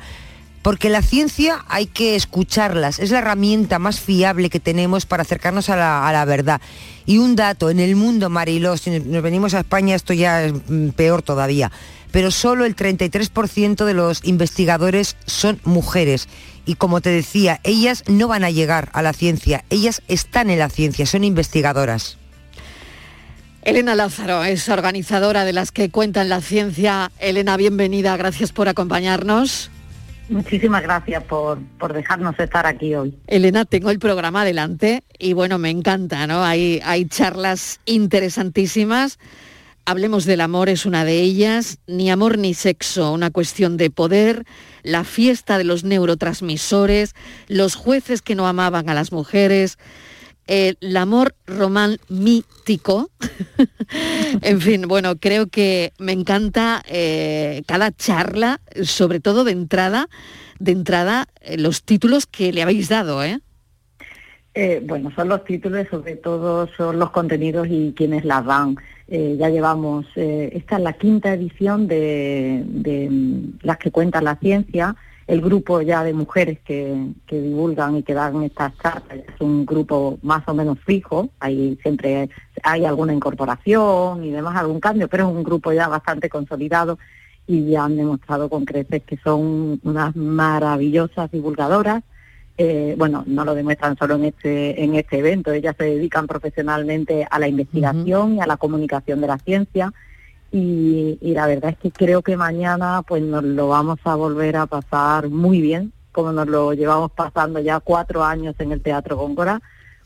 [0.61, 5.69] Porque la ciencia hay que escucharlas, es la herramienta más fiable que tenemos para acercarnos
[5.69, 6.61] a la, a la verdad.
[7.07, 10.53] Y un dato, en el mundo, Mariló, si nos venimos a España esto ya es
[10.53, 11.71] mm, peor todavía,
[12.11, 16.27] pero solo el 33% de los investigadores son mujeres.
[16.65, 20.59] Y como te decía, ellas no van a llegar a la ciencia, ellas están en
[20.59, 22.17] la ciencia, son investigadoras.
[23.63, 27.11] Elena Lázaro es organizadora de las que cuentan la ciencia.
[27.19, 29.69] Elena, bienvenida, gracias por acompañarnos.
[30.29, 33.13] Muchísimas gracias por, por dejarnos estar aquí hoy.
[33.27, 36.43] Elena, tengo el programa adelante y bueno, me encanta, ¿no?
[36.43, 39.19] Hay, hay charlas interesantísimas.
[39.85, 41.79] Hablemos del amor, es una de ellas.
[41.85, 44.45] Ni amor ni sexo, una cuestión de poder.
[44.83, 47.15] La fiesta de los neurotransmisores,
[47.47, 49.77] los jueces que no amaban a las mujeres,
[50.47, 53.09] el amor román mítico.
[54.41, 60.09] en fin, bueno, creo que me encanta eh, cada charla, sobre todo de entrada,
[60.59, 63.39] de entrada, eh, los títulos que le habéis dado, ¿eh?
[64.53, 68.75] Eh, bueno, son los títulos, sobre todo son los contenidos y quienes las dan.
[69.07, 74.25] Eh, ya llevamos, eh, esta es la quinta edición de, de, mm, las que cuentan
[74.25, 74.95] la ciencia.
[75.25, 80.19] El grupo ya de mujeres que, divulgan y que dan estas charlas es un grupo
[80.21, 81.29] más o menos fijo.
[81.39, 82.29] Ahí siempre
[82.63, 86.99] hay alguna incorporación y demás, algún cambio, pero es un grupo ya bastante consolidado
[87.47, 92.03] y ya han demostrado con creces que son unas maravillosas divulgadoras
[92.57, 97.27] eh, bueno, no lo demuestran solo en este, en este evento, ellas se dedican profesionalmente
[97.29, 99.93] a la investigación y a la comunicación de la ciencia.
[100.53, 104.57] Y, y la verdad es que creo que mañana pues nos lo vamos a volver
[104.57, 109.15] a pasar muy bien, como nos lo llevamos pasando ya cuatro años en el Teatro
[109.15, 109.61] Góngora,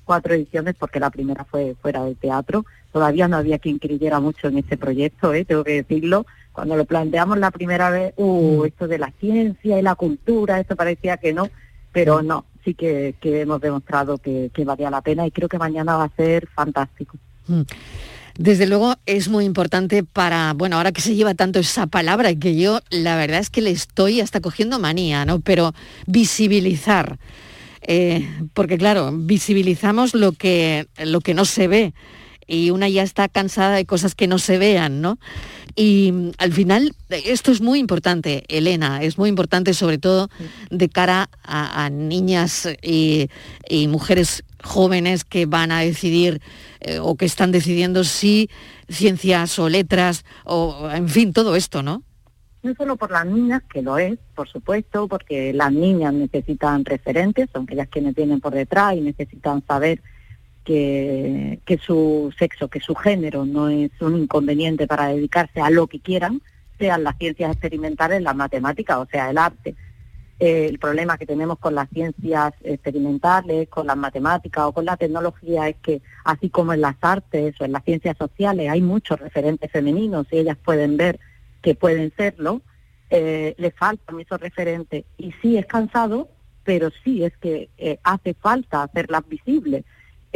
[0.05, 4.47] cuatro ediciones porque la primera fue fuera del teatro, todavía no había quien creyera mucho
[4.47, 5.43] en este proyecto, ¿eh?
[5.43, 9.81] tengo que decirlo, cuando lo planteamos la primera vez, uh, esto de la ciencia y
[9.81, 11.49] la cultura, esto parecía que no,
[11.95, 15.57] pero no, sí que, que hemos demostrado que, que valía la pena y creo que
[15.57, 17.17] mañana va a ser fantástico.
[17.47, 17.61] Mm.
[18.37, 22.35] Desde luego es muy importante para, bueno, ahora que se lleva tanto esa palabra y
[22.35, 25.39] que yo la verdad es que le estoy hasta cogiendo manía, ¿no?
[25.39, 25.73] Pero
[26.05, 27.17] visibilizar,
[27.81, 31.93] eh, porque claro, visibilizamos lo que, lo que no se ve
[32.47, 35.17] y una ya está cansada de cosas que no se vean, ¿no?
[35.75, 40.29] Y mm, al final, esto es muy importante, Elena, es muy importante sobre todo
[40.69, 43.29] de cara a, niñas y,
[43.87, 46.41] mujeres jóvenes que van a decidir
[46.81, 48.49] eh, o que están decidiendo si
[48.89, 52.03] ciencias o letras o, en fin, todo esto, ¿no?
[52.65, 57.47] no solo por las niñas, que lo es, por supuesto, porque las niñas necesitan referentes,
[57.53, 60.01] son ellas quienes vienen por detrás y necesitan saber
[60.66, 65.99] que, su sexo, que su género no es un inconveniente para dedicarse a lo que
[65.99, 66.41] quieran,
[66.78, 69.76] sean las ciencias experimentales, las matemáticas, o sea, el arte.
[70.38, 74.97] Eh, el problema que tenemos con las ciencias experimentales, con las matemáticas o con la
[74.97, 79.18] tecnología es que, así como en las artes o en las ciencias sociales hay muchos
[79.18, 81.20] referentes femeninos y ellas pueden ver
[81.61, 82.61] que pueden serlo,
[83.09, 85.05] eh, les faltan esos referentes.
[85.18, 86.28] Y sí es cansado,
[86.66, 89.86] pero sí es que eh, hace falta hacerlas visibles.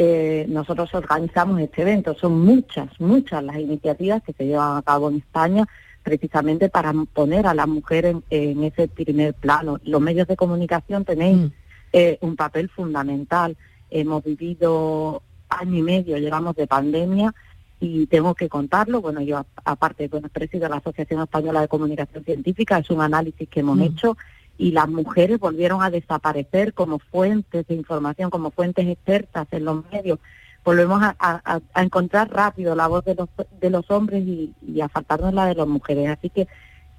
[0.02, 5.10] Eh, nosotros organizamos este evento, son muchas, muchas las iniciativas que se llevan a cabo
[5.10, 5.68] en España
[6.04, 9.78] precisamente para poner a la mujer en, en ese primer plano.
[9.84, 11.52] Los medios de comunicación tenéis
[11.91, 13.58] eh, un papel fundamental.
[13.89, 17.36] Hemos vivido año y medio, llevamos de pandemia
[17.82, 19.02] y tengo que contarlo.
[19.02, 23.50] Bueno, yo aparte, bueno, presido de la Asociación Española de Comunicación Científica, es un análisis
[23.50, 24.16] que hemos hecho
[24.60, 29.84] y las mujeres volvieron a desaparecer como fuentes de información, como fuentes expertas en los
[29.91, 30.20] medios.
[30.64, 33.30] Volvemos a, a- a encontrar rápido la voz de los,
[33.60, 36.10] de los hombres y, y a faltarnos la de las mujeres.
[36.10, 36.47] Así que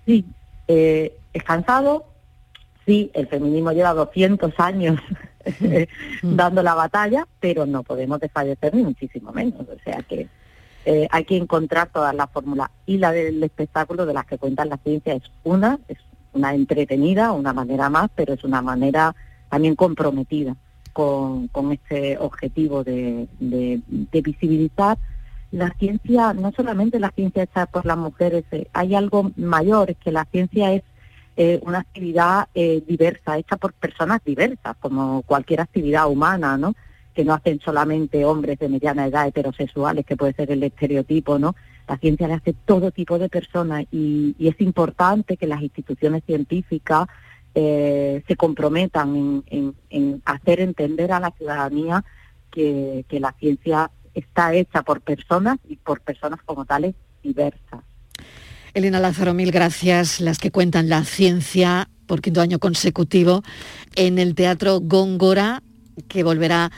[0.07, 0.25] sí,
[0.67, 2.07] eh, es cansado,
[2.87, 4.99] sí, el feminismo lleva 200 años
[6.23, 9.61] dando la batalla, pero no podemos desfallecer ni muchísimo menos.
[9.61, 10.29] O sea que
[10.87, 12.71] eh, hay que encontrar todas las fórmulas.
[12.87, 15.99] Y la del espectáculo de las que cuentan la ciencia es una, es
[16.33, 19.15] una entretenida, una manera más, pero es una manera
[19.49, 20.57] también comprometida
[20.93, 23.81] con, con este objetivo de, de-
[24.23, 24.99] visibilizar
[25.53, 29.97] la ciencia, no solamente la ciencia hecha por las mujeres, eh, hay algo mayor, es
[29.97, 30.83] que la ciencia es
[31.37, 36.75] eh, una actividad eh, diversa, hecha por personas diversas, como cualquier actividad humana, ¿no?
[37.15, 41.57] Que no hacen solamente hombres de mediana edad heterosexuales, que puede ser el estereotipo, ¿no?
[41.91, 46.23] La ciencia le hace todo tipo de personas y, y es importante que las instituciones
[46.25, 47.09] científicas
[47.57, 52.05] eh, se comprometan en, en- en hacer entender a la ciudadanía
[52.53, 57.81] que, que la ciencia está hecha por personas y por personas como tales diversas.
[58.73, 60.21] Elena Lázaro, mil gracias.
[60.21, 63.43] Las que cuentan la ciencia por quinto año consecutivo
[63.97, 65.61] en el Teatro Góngora,
[66.07, 66.71] que volverá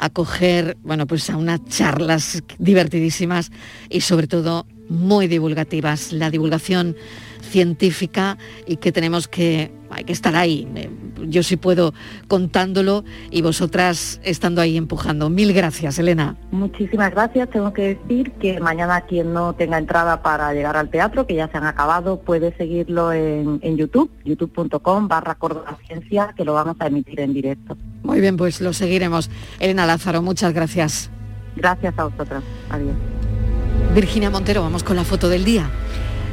[0.00, 3.52] a coger, bueno, pues a unas charlas divertidísimas
[3.90, 6.12] y sobre todo muy divulgativas.
[6.12, 6.96] La divulgación
[7.40, 8.36] científica
[8.66, 10.68] y que tenemos que, hay que estar ahí.
[10.74, 10.90] Eh,
[11.26, 11.94] Yo sí puedo
[12.28, 15.30] contándolo y vosotras estando ahí empujando.
[15.30, 16.36] Mil gracias, Elena.
[16.50, 17.48] Muchísimas gracias.
[17.50, 21.48] Tengo que decir que mañana quien no tenga entrada para llegar al teatro, que ya
[21.48, 25.36] se han acabado, puede seguirlo en, en YouTube, youtube.com barra
[25.86, 27.76] Ciencia, que lo vamos a emitir en directo.
[28.02, 29.30] Muy bien, pues lo seguiremos.
[29.58, 31.10] Elena Lázaro, muchas gracias.
[31.56, 32.42] Gracias a vosotras.
[32.70, 33.19] Adiós.
[33.94, 35.68] Virginia Montero, vamos con la foto del día.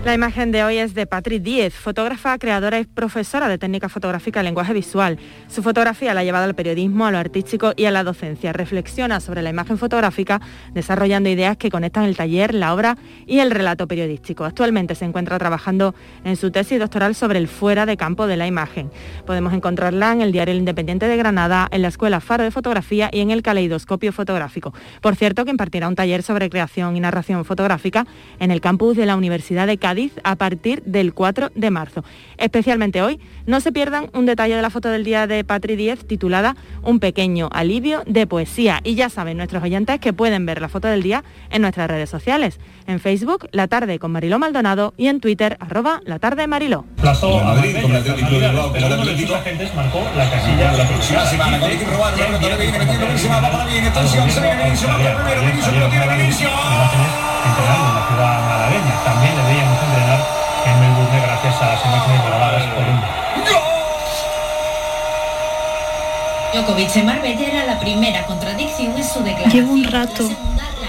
[0.05, 4.39] La imagen de hoy es de Patri Díez, fotógrafa, creadora y profesora de técnica fotográfica
[4.39, 5.19] y lenguaje visual.
[5.49, 8.53] Su fotografía la ha llevado al periodismo, a lo artístico y a la docencia.
[8.53, 10.39] Reflexiona sobre la imagen fotográfica,
[10.73, 14.45] desarrollando ideas que conectan el taller, la obra y el relato periodístico.
[14.45, 15.93] Actualmente se encuentra trabajando
[16.23, 18.89] en su tesis doctoral sobre el fuera de campo de la imagen.
[19.25, 23.09] Podemos encontrarla en el Diario El Independiente de Granada, en la Escuela Faro de Fotografía
[23.11, 24.73] y en el Caleidoscopio Fotográfico.
[25.01, 28.05] Por cierto, que impartirá un taller sobre creación y narración fotográfica
[28.39, 32.03] en el campus de la Universidad de Cádiz a partir del 4 de marzo.
[32.37, 36.05] Especialmente hoy, no se pierdan un detalle de la foto del día de Patri 10
[36.05, 38.79] titulada Un pequeño alivio de poesía.
[38.83, 42.09] Y ya saben nuestros oyentes que pueden ver la foto del día en nuestras redes
[42.09, 42.59] sociales.
[42.85, 46.85] En Facebook, La Tarde con Mariló Maldonado y en Twitter, arroba La Tarde Mariló.
[46.97, 50.29] Plazó a Madrid con el Atlético de Bilbao, pero uno de sus agentes marcó la
[50.29, 51.59] casilla de la próxima semana.
[51.59, 54.63] Con Vicky robar, la pelota le viene metiendo buenísima, va para bien, atención, se viene
[54.63, 56.49] Vinicio, va por primero, Vinicio, lo tiene Vinicio.
[57.47, 59.03] Entrenando en la ciudad malagueña.
[59.05, 59.43] También le
[61.61, 63.01] a las imágenes grabadas por un
[66.53, 69.51] Djokovic en Marbella era la primera contradicción en su declaración.
[69.51, 70.29] Llevo un rato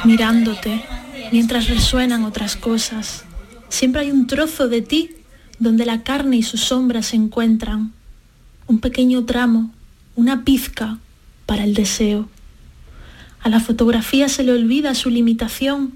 [0.04, 0.84] mirándote
[1.32, 3.24] mientras resuenan otras cosas.
[3.68, 5.10] Siempre hay un trozo de ti
[5.58, 7.92] donde la carne y sus sombras se encuentran.
[8.66, 9.70] Un pequeño tramo,
[10.16, 10.98] una pizca
[11.46, 12.28] para el deseo.
[13.42, 15.94] A la fotografía se le olvida su limitación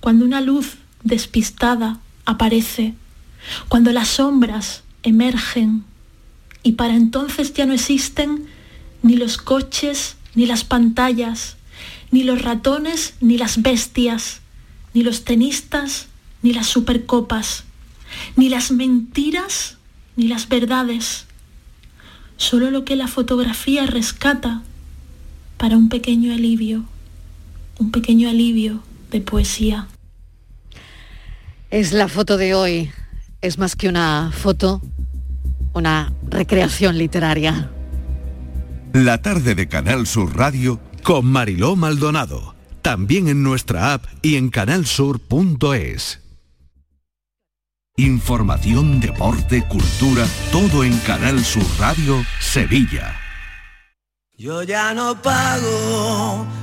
[0.00, 2.94] cuando una luz despistada aparece,
[3.68, 5.84] cuando las sombras emergen
[6.62, 8.46] y para entonces ya no existen
[9.02, 11.56] ni los coches, ni las pantallas,
[12.10, 14.40] ni los ratones, ni las bestias,
[14.94, 16.06] ni los tenistas,
[16.42, 17.64] ni las supercopas,
[18.36, 19.78] ni las mentiras,
[20.16, 21.26] ni las verdades.
[22.36, 24.62] Solo lo que la fotografía rescata
[25.56, 26.84] para un pequeño alivio,
[27.78, 29.88] un pequeño alivio de poesía.
[31.70, 32.90] Es la foto de hoy.
[33.42, 34.80] Es más que una foto,
[35.74, 37.72] una recreación literaria.
[38.92, 42.54] La tarde de Canal Sur Radio Con Mariló Maldonado.
[42.82, 46.20] También en nuestra app y en canalsur.es.
[47.96, 53.16] Información, deporte, cultura, todo en Canal Sur Radio Sevilla.
[54.38, 56.46] Yo ya no pago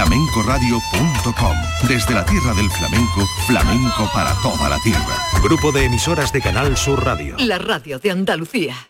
[0.00, 1.56] flamencoradio.com.
[1.86, 5.14] Desde la tierra del flamenco, flamenco para toda la tierra.
[5.42, 7.36] Grupo de emisoras de Canal Sur Radio.
[7.38, 8.89] La radio de Andalucía.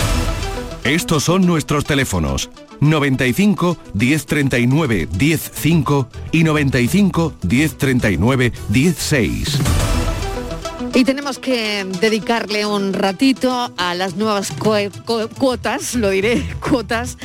[0.83, 9.59] Estos son nuestros teléfonos 95 1039 105 y 95 1039 16.
[10.93, 14.51] Y tenemos que dedicarle un ratito a las nuevas
[15.37, 17.17] cuotas, lo diré, cuotas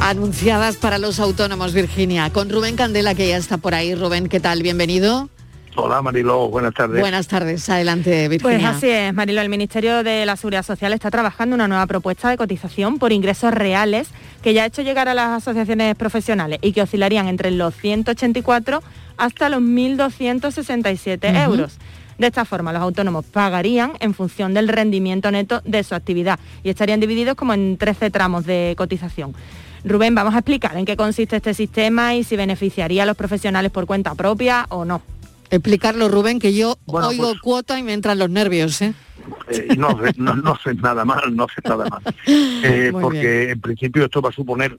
[0.00, 3.94] anunciadas para los autónomos, Virginia, con Rubén Candela, que ya está por ahí.
[3.94, 4.62] Rubén, ¿qué tal?
[4.62, 5.30] Bienvenido.
[5.76, 7.00] Hola Marilo, buenas tardes.
[7.00, 8.58] Buenas tardes, adelante Virginia.
[8.58, 12.30] Pues así es, Marilo, el Ministerio de la Seguridad Social está trabajando una nueva propuesta
[12.30, 14.08] de cotización por ingresos reales
[14.42, 18.82] que ya ha hecho llegar a las asociaciones profesionales y que oscilarían entre los 184
[19.16, 21.78] hasta los 1.267 euros.
[22.18, 26.70] De esta forma, los autónomos pagarían en función del rendimiento neto de su actividad y
[26.70, 29.34] estarían divididos como en 13 tramos de cotización.
[29.84, 33.72] Rubén, vamos a explicar en qué consiste este sistema y si beneficiaría a los profesionales
[33.72, 35.02] por cuenta propia o no.
[35.54, 38.92] Explicarlo, Rubén, que yo oigo pues- cuota y me entran los nervios, ¿eh?
[39.48, 42.02] eh no, no, no sé nada mal, no sé nada mal.
[42.26, 44.78] Eh, porque en principio esto va a suponer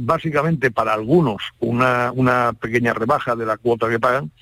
[0.00, 4.32] básicamente para algunos una, una pequeña rebaja de la cuota que pagan.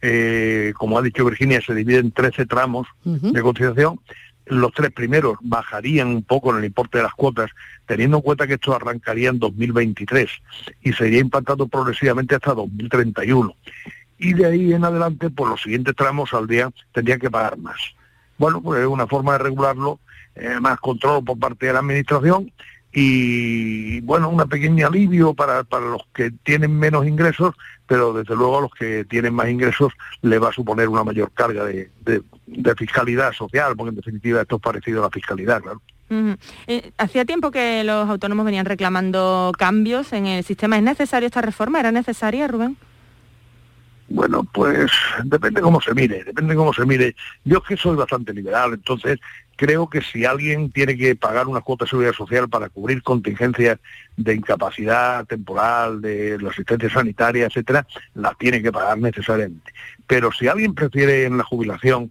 [0.00, 4.00] Eh, como ha dicho Virginia, se divide en 13 tramos de cotización.
[4.46, 7.50] Los tres primeros bajarían un poco en el importe de las cuotas,
[7.86, 10.30] teniendo en cuenta que esto arrancaría en 2023
[10.82, 13.54] y sería impactado progresivamente hasta 2031
[14.18, 17.78] y de ahí en adelante, por los siguientes tramos al día tendría que pagar más.
[18.36, 20.00] Bueno, pues es una forma de regularlo,
[20.34, 22.52] eh, más control por parte de la Administración
[22.92, 27.54] y, bueno, un pequeño alivio para, para los que tienen menos ingresos,
[27.86, 29.92] pero desde luego a los que tienen más ingresos
[30.22, 34.56] le va a suponer una mayor carga de, de, fiscalidad social, porque en definitiva esto
[34.56, 35.82] es parecido a la fiscalidad, claro.
[36.66, 40.78] Eh, hacía tiempo que los autónomos venían reclamando cambios en el sistema.
[40.78, 41.80] ¿Es necesaria esta reforma?
[41.80, 42.78] ¿Era necesaria, Rubén?
[44.10, 44.90] Bueno, pues
[45.24, 47.14] depende cómo se mire, depende cómo se mire.
[47.44, 49.18] Yo es que soy bastante liberal, entonces
[49.56, 53.78] creo que si alguien tiene que pagar una cuota de seguridad social para cubrir contingencias
[54.16, 59.72] de incapacidad temporal, de la asistencia sanitaria, etcétera, la tiene que pagar necesariamente.
[60.06, 62.10] Pero si alguien prefiere en la jubilación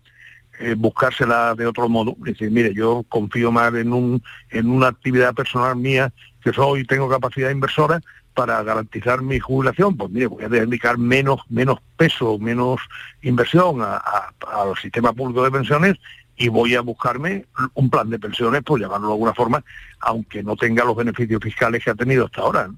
[0.60, 4.22] eh, buscársela de otro modo, decir, mire, yo confío más en un
[4.52, 8.02] en una actividad personal mía que soy tengo capacidad inversora,
[8.38, 12.80] para garantizar mi jubilación, pues mire, voy a dedicar menos, menos peso, menos
[13.24, 15.96] inversión al sistema público de pensiones
[16.36, 19.64] y voy a buscarme un plan de pensiones, por llamarlo de alguna forma,
[20.02, 22.70] aunque no tenga los beneficios fiscales que ha tenido hasta ahora.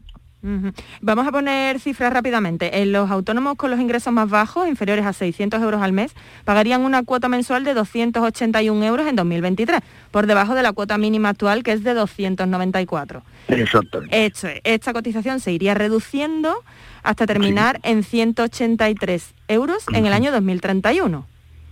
[1.02, 2.82] Vamos a poner cifras rápidamente.
[2.82, 6.14] En los autónomos con los ingresos más bajos, inferiores a 600 euros al mes,
[6.46, 9.82] pagarían una cuota mensual de 281 euros en 2023,
[10.12, 13.22] por debajo de la cuota mínima actual que es de 294.
[13.50, 14.32] Exactamente.
[14.64, 16.64] esta cotización se iría reduciendo
[17.04, 21.26] hasta terminar en 183 euros en el año 2031.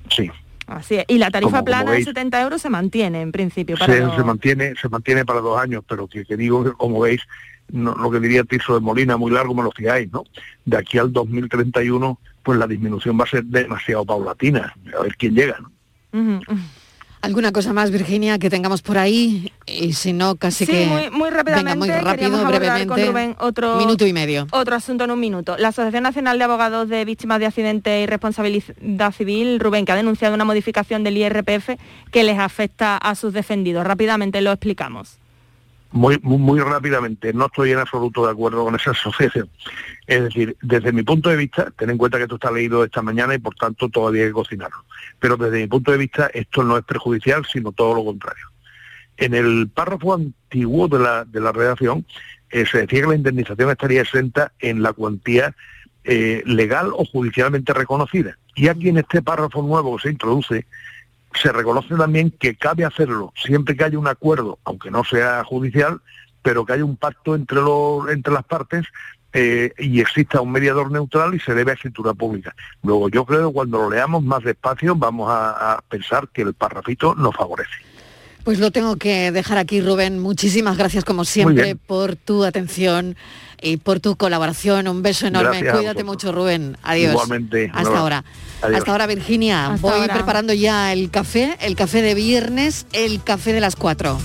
[0.10, 0.30] Sí.
[0.68, 1.06] Así es.
[1.08, 3.78] Y la tarifa plana de 70 euros se mantiene en principio.
[3.78, 7.22] Para se mantiene, se mantiene para dos años, pero que, que digo que como veis,
[7.70, 10.24] lo que diría Tirso de Molina, muy largo me lo fijáis, ¿no?
[10.66, 14.74] De aquí al 2031, pues la disminución va a ser demasiado paulatina.
[14.98, 15.72] A ver quién llega, ¿no?
[17.22, 19.52] ¿Alguna cosa más, Virginia, que tengamos por ahí?
[19.66, 20.86] Y si no, casi que...
[20.86, 23.36] Muy, muy rápidamente, muy rápido, brevemente.
[23.40, 24.48] otro, minuto y medio.
[24.52, 25.58] Otro asunto en un minuto.
[25.58, 29.96] La Asociación Nacional de Abogados de Víctimas de Accidentes y Responsabilidad Civil, Rubén, que ha
[29.96, 31.72] denunciado una modificación del IRPF
[32.12, 33.86] que les afecta a sus defendidos.
[33.86, 35.18] Rápidamente lo explicamos.
[35.92, 39.50] Muy, muy, rápidamente, no estoy en absoluto de acuerdo con esa asociación.
[40.06, 43.02] Es decir, desde mi punto de vista, ten en cuenta que esto está leído esta
[43.02, 44.84] mañana y por tanto todavía hay que cocinarlo.
[45.20, 48.46] Pero desde mi punto de vista, esto no es perjudicial, sino todo lo contrario.
[49.16, 52.06] En el párrafo antiguo de la, de la redacción
[52.50, 55.56] eh, se decía que la indemnización estaría exenta en la cuantía
[56.04, 58.38] eh, legal o judicialmente reconocida.
[58.56, 60.66] Y aquí en este párrafo nuevo que se introduce,
[61.34, 66.02] se reconoce también que cabe hacerlo siempre que haya un acuerdo, aunque no sea judicial,
[66.42, 67.60] pero que haya un pacto entre,
[68.10, 68.86] entre las partes
[69.34, 72.56] eh, y exista un mediador neutral y se debe a escritura pública.
[72.82, 77.14] Luego yo creo que cuando lo leamos más despacio vamos a, pensar que el parrafito
[77.16, 77.87] nos favorece.
[78.48, 80.20] Pues lo tengo que dejar aquí, Rubén.
[80.20, 83.18] Muchísimas gracias como siempre por tu atención
[83.62, 84.88] y por tu colaboración.
[84.88, 85.70] Un beso enorme.
[85.70, 86.78] Cuídate mucho, Rubén.
[86.82, 87.12] Adiós.
[87.12, 87.70] Igualmente.
[87.74, 88.24] Hasta ahora.
[88.62, 89.76] Hasta ahora, Virginia.
[89.82, 94.18] Voy preparando ya el café, el café de viernes, el café de las cuatro.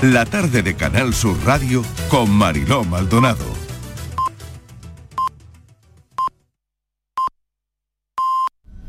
[0.00, 3.59] La tarde de Canal Sur Radio con Mariló Maldonado